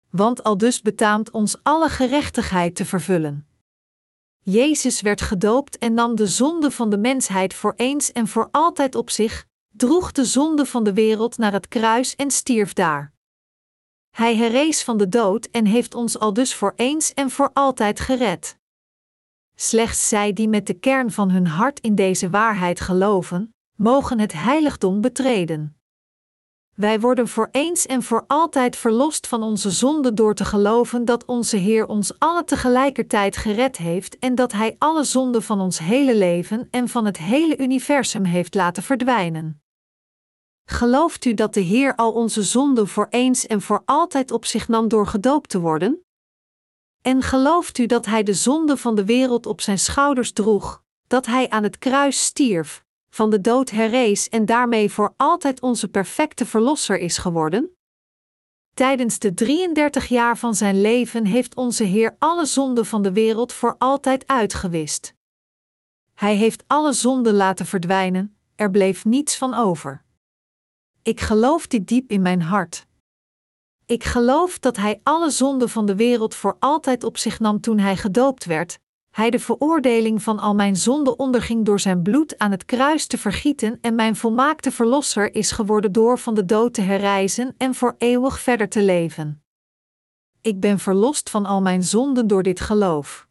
[0.09, 3.47] Want al dus betaamt ons alle gerechtigheid te vervullen.
[4.39, 8.95] Jezus werd gedoopt en nam de zonde van de mensheid voor eens en voor altijd
[8.95, 13.13] op zich, droeg de zonde van de wereld naar het kruis en stierf daar.
[14.11, 17.99] Hij herrees van de dood en heeft ons al dus voor eens en voor altijd
[17.99, 18.57] gered.
[19.55, 24.33] Slechts zij die met de kern van hun hart in deze waarheid geloven, mogen het
[24.33, 25.75] heiligdom betreden.
[26.75, 31.25] Wij worden voor eens en voor altijd verlost van onze zonde door te geloven dat
[31.25, 36.15] onze Heer ons alle tegelijkertijd gered heeft en dat Hij alle zonden van ons hele
[36.15, 39.61] leven en van het hele universum heeft laten verdwijnen.
[40.65, 44.67] Gelooft u dat de Heer al onze zonden voor eens en voor altijd op zich
[44.67, 46.03] nam door gedoopt te worden?
[47.01, 51.25] En gelooft u dat Hij de zonde van de wereld op zijn schouders droeg, dat
[51.25, 56.45] Hij aan het kruis stierf, van de dood herrees en daarmee voor altijd onze perfecte
[56.45, 57.75] Verlosser is geworden?
[58.73, 63.53] Tijdens de 33 jaar van zijn leven heeft onze Heer alle zonden van de wereld
[63.53, 65.13] voor altijd uitgewist.
[66.13, 70.03] Hij heeft alle zonden laten verdwijnen, er bleef niets van over.
[71.03, 72.85] Ik geloof dit diep in mijn hart.
[73.85, 77.79] Ik geloof dat Hij alle zonden van de wereld voor altijd op zich nam toen
[77.79, 78.79] Hij gedoopt werd,
[79.11, 83.17] Hij de veroordeling van al mijn zonden onderging door Zijn bloed aan het kruis te
[83.17, 87.95] vergieten en mijn volmaakte Verlosser is geworden door van de dood te herrijzen en voor
[87.97, 89.43] eeuwig verder te leven.
[90.41, 93.27] Ik ben verlost van al mijn zonden door dit geloof.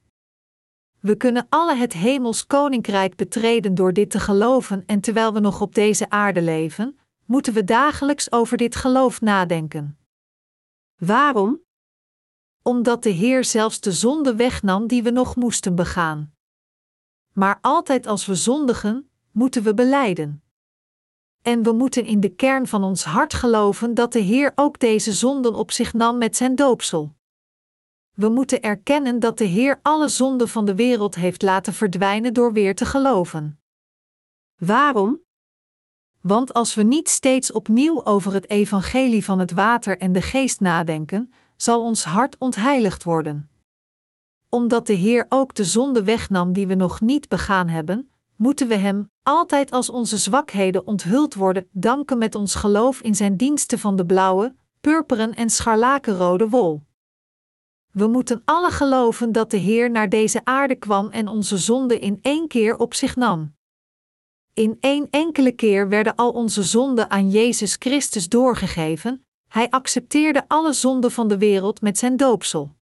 [1.00, 5.60] We kunnen alle het hemels koninkrijk betreden door dit te geloven en terwijl we nog
[5.60, 6.99] op deze aarde leven,
[7.30, 9.98] moeten we dagelijks over dit geloof nadenken.
[10.96, 11.60] Waarom?
[12.62, 16.34] Omdat de Heer zelfs de zonde wegnam die we nog moesten begaan.
[17.32, 20.42] Maar altijd als we zondigen, moeten we beleiden.
[21.42, 25.12] En we moeten in de kern van ons hart geloven dat de Heer ook deze
[25.12, 27.14] zonden op zich nam met zijn doopsel.
[28.14, 32.52] We moeten erkennen dat de Heer alle zonden van de wereld heeft laten verdwijnen door
[32.52, 33.60] weer te geloven.
[34.56, 35.28] Waarom?
[36.20, 40.60] Want als we niet steeds opnieuw over het evangelie van het water en de geest
[40.60, 43.50] nadenken, zal ons hart ontheiligd worden.
[44.48, 48.76] Omdat de Heer ook de zonde wegnam die we nog niet begaan hebben, moeten we
[48.76, 53.96] Hem, altijd als onze zwakheden onthuld worden, danken met ons geloof in Zijn diensten van
[53.96, 56.82] de blauwe, purperen en scharlakenrode wol.
[57.92, 62.18] We moeten alle geloven dat de Heer naar deze aarde kwam en onze zonde in
[62.22, 63.54] één keer op zich nam.
[64.54, 70.72] In één enkele keer werden al onze zonden aan Jezus Christus doorgegeven, hij accepteerde alle
[70.72, 72.74] zonden van de wereld met zijn doopsel.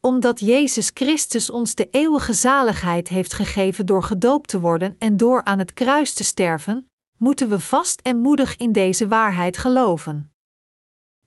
[0.00, 5.44] Omdat Jezus Christus ons de eeuwige zaligheid heeft gegeven door gedoopt te worden en door
[5.44, 10.32] aan het kruis te sterven, moeten we vast en moedig in deze waarheid geloven.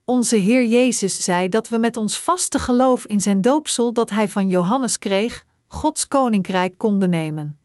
[0.04, 4.28] Onze Heer Jezus zei dat we met ons vaste geloof in zijn doopsel dat hij
[4.28, 7.59] van Johannes kreeg, Gods koninkrijk konden nemen.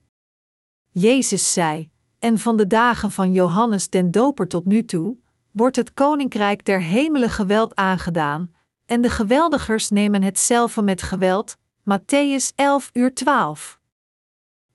[0.98, 1.90] Jezus zei:
[2.20, 5.18] En van de dagen van Johannes den Doper tot nu toe,
[5.52, 8.54] wordt het koninkrijk der hemelen geweld aangedaan,
[8.86, 11.56] en de geweldigers nemen hetzelfde met geweld.
[11.90, 13.80] Matthäus 11 uur 12.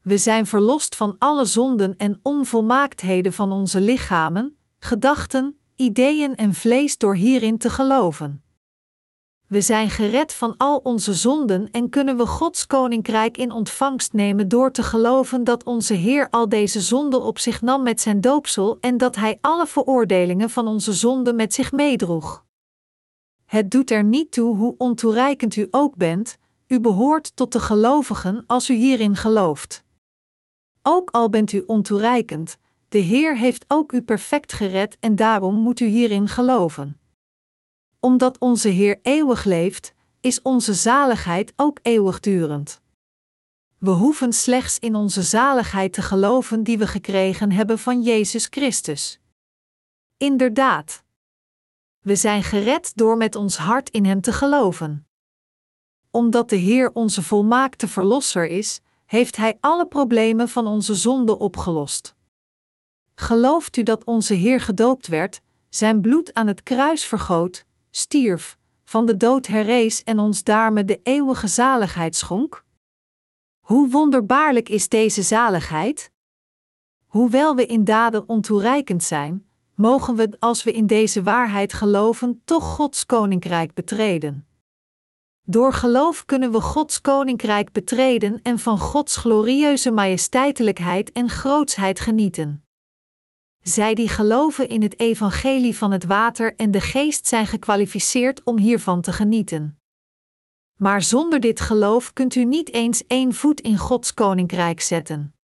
[0.03, 6.99] We zijn verlost van alle zonden en onvolmaaktheden van onze lichamen, gedachten, ideeën en vlees
[6.99, 8.43] door hierin te geloven.
[9.51, 14.49] We zijn gered van al onze zonden en kunnen we Gods koninkrijk in ontvangst nemen
[14.49, 18.79] door te geloven dat onze Heer al deze zonden op zich nam met zijn doopsel
[18.81, 22.45] en dat Hij alle veroordelingen van onze zonden met zich meedroeg.
[23.45, 28.45] Het doet er niet toe hoe ontoereikend u ook bent, u behoort tot de gelovigen
[28.47, 29.85] als u hierin gelooft.
[30.83, 32.59] Ook al bent u ontoereikend,
[32.89, 37.00] de Heer heeft ook u perfect gered en daarom moet u hierin geloven
[38.01, 42.81] omdat onze Heer eeuwig leeft, is onze zaligheid ook eeuwigdurend.
[43.79, 49.21] We hoeven slechts in onze zaligheid te geloven die we gekregen hebben van Jezus Christus.
[50.17, 51.03] Inderdaad.
[52.01, 55.07] We zijn gered door met ons hart in Hem te geloven.
[56.11, 62.15] Omdat de Heer onze volmaakte Verlosser is, heeft Hij alle problemen van onze zonde opgelost.
[63.15, 69.07] Gelooft u dat onze Heer gedoopt werd, zijn bloed aan het kruis vergoot, stierf, van
[69.07, 72.65] de dood herrees en ons daarmee de eeuwige zaligheid schonk?
[73.61, 76.13] Hoe wonderbaarlijk is deze zaligheid?
[77.07, 82.65] Hoewel we in daden ontoereikend zijn, mogen we, als we in deze waarheid geloven, toch
[82.65, 84.47] Gods koninkrijk betreden.
[85.43, 92.65] Door geloof kunnen we Gods koninkrijk betreden en van Gods glorieuze majesteitelijkheid en grootsheid genieten.
[93.63, 98.59] Zij die geloven in het evangelie van het water en de geest zijn gekwalificeerd om
[98.59, 99.79] hiervan te genieten.
[100.77, 105.35] Maar zonder dit geloof kunt u niet eens één voet in Gods koninkrijk zetten.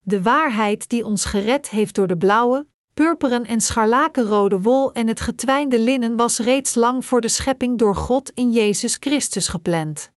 [0.00, 5.20] De waarheid die ons gered heeft door de blauwe, purperen en scharlakenrode wol en het
[5.20, 10.12] getwijnde linnen was reeds lang voor de schepping door God in Jezus Christus gepland.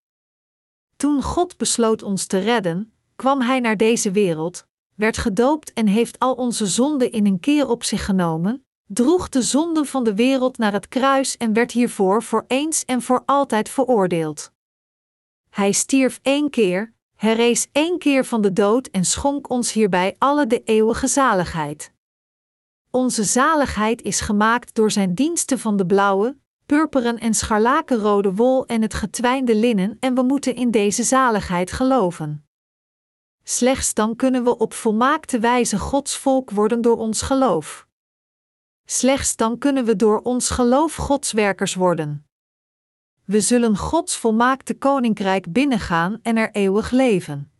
[0.96, 4.66] Toen God besloot ons te redden, kwam Hij naar deze wereld,
[5.00, 9.42] werd gedoopt en heeft al onze zonden in een keer op zich genomen, droeg de
[9.42, 13.68] zonden van de wereld naar het kruis en werd hiervoor voor eens en voor altijd
[13.68, 14.52] veroordeeld.
[15.50, 20.46] Hij stierf één keer, herrees één keer van de dood en schonk ons hierbij alle
[20.46, 21.92] de eeuwige zaligheid.
[22.90, 26.36] Onze zaligheid is gemaakt door zijn diensten van de blauwe,
[26.66, 32.49] purperen en scharlakenrode wol en het getwijnde linnen en we moeten in deze zaligheid geloven.
[33.50, 37.86] Slechts dan kunnen we op volmaakte wijze Gods volk worden door ons geloof.
[38.84, 42.26] Slechts dan kunnen we door ons geloof Gods werkers worden.
[43.24, 47.52] We zullen Gods volmaakte koninkrijk binnengaan en er eeuwig leven.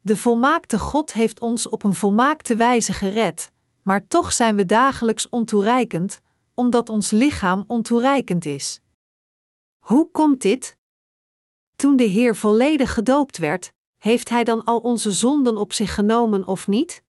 [0.00, 3.52] De volmaakte God heeft ons op een volmaakte wijze gered,
[3.82, 6.20] maar toch zijn we dagelijks ontoereikend,
[6.54, 8.80] omdat ons lichaam ontoereikend is.
[9.78, 10.76] Hoe komt dit?
[11.76, 16.46] Toen de Heer volledig gedoopt werd, heeft Hij dan al onze zonden op zich genomen
[16.46, 17.02] of niet?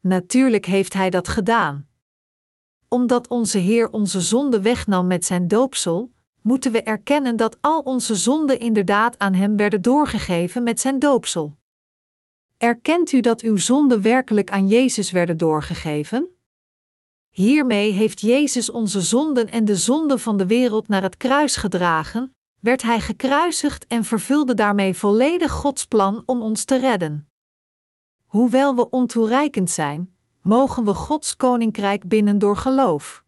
[0.00, 1.88] Natuurlijk heeft Hij dat gedaan.
[2.88, 6.12] Omdat onze Heer onze zonde wegnam met zijn doopsel,
[6.42, 11.58] moeten we erkennen dat al onze zonden inderdaad aan Hem werden doorgegeven met zijn doopsel.
[12.56, 16.28] Erkent u dat uw zonden werkelijk aan Jezus werden doorgegeven?
[17.30, 22.34] Hiermee heeft Jezus onze zonden en de zonden van de wereld naar het kruis gedragen,
[22.60, 27.28] werd hij gekruisigd en vervulde daarmee volledig Gods plan om ons te redden.
[28.26, 33.24] Hoewel we ontoereikend zijn, mogen we Gods koninkrijk binnen door geloof.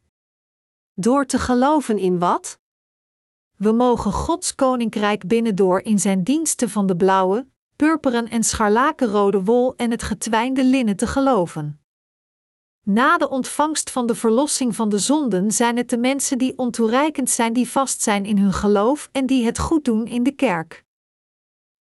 [0.94, 2.60] Door te geloven in wat?
[3.56, 7.46] We mogen Gods koninkrijk binnen door in zijn diensten van de blauwe,
[7.76, 11.81] purperen en scharlakenrode wol en het getwijnde linnen te geloven.
[12.84, 17.30] Na de ontvangst van de verlossing van de zonden zijn het de mensen die ontoereikend
[17.30, 20.84] zijn die vast zijn in hun geloof en die het goed doen in de kerk.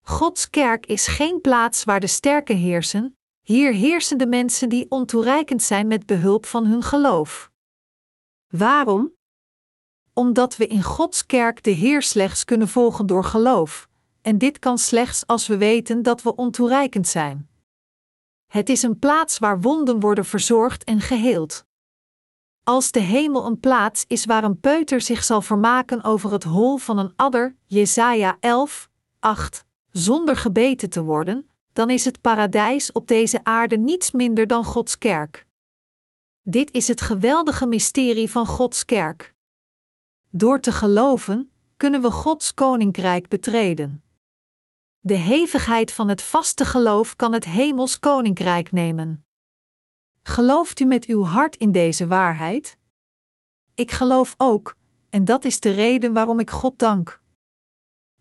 [0.02, 5.62] Gods kerk is geen plaats waar de sterken heersen, hier heersen de mensen die ontoereikend
[5.62, 7.50] zijn met behulp van hun geloof.
[8.48, 9.12] Waarom?
[10.12, 13.88] Omdat we in Gods kerk de Heer slechts kunnen volgen door geloof,
[14.20, 17.51] en dit kan slechts als we weten dat we ontoereikend zijn.
[18.52, 21.64] Het is een plaats waar wonden worden verzorgd en geheeld.
[22.64, 26.76] Als de hemel een plaats is waar een peuter zich zal vermaken over het hol
[26.76, 33.08] van een adder, Jesaja 11, 8, zonder gebeten te worden, dan is het paradijs op
[33.08, 35.46] deze aarde niets minder dan Gods kerk.
[36.42, 39.34] Dit is het geweldige mysterie van Gods kerk.
[40.30, 44.02] Door te geloven, kunnen we Gods koninkrijk betreden.
[45.04, 49.24] De hevigheid van het vaste geloof kan het hemels koninkrijk nemen.
[50.22, 52.78] Gelooft u met uw hart in deze waarheid?
[53.74, 54.76] Ik geloof ook,
[55.10, 57.22] en dat is de reden waarom ik God dank.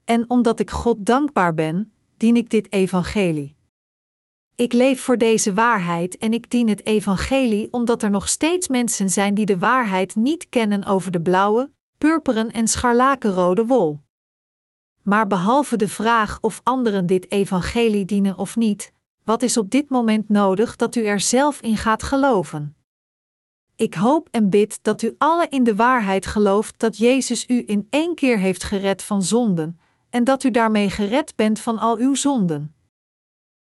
[0.03, 3.55] En omdat ik God dankbaar ben, dien ik dit evangelie.
[4.55, 9.09] Ik leef voor deze waarheid en ik dien het evangelie omdat er nog steeds mensen
[9.09, 13.99] zijn die de waarheid niet kennen over de blauwe, purperen en scharlakenrode wol.
[15.01, 19.89] Maar behalve de vraag of anderen dit evangelie dienen of niet, wat is op dit
[19.89, 22.75] moment nodig dat u er zelf in gaat geloven?
[23.75, 27.87] Ik hoop en bid dat u alle in de waarheid gelooft dat Jezus u in
[27.89, 29.79] één keer heeft gered van zonden,
[30.09, 32.75] en dat u daarmee gered bent van al uw zonden.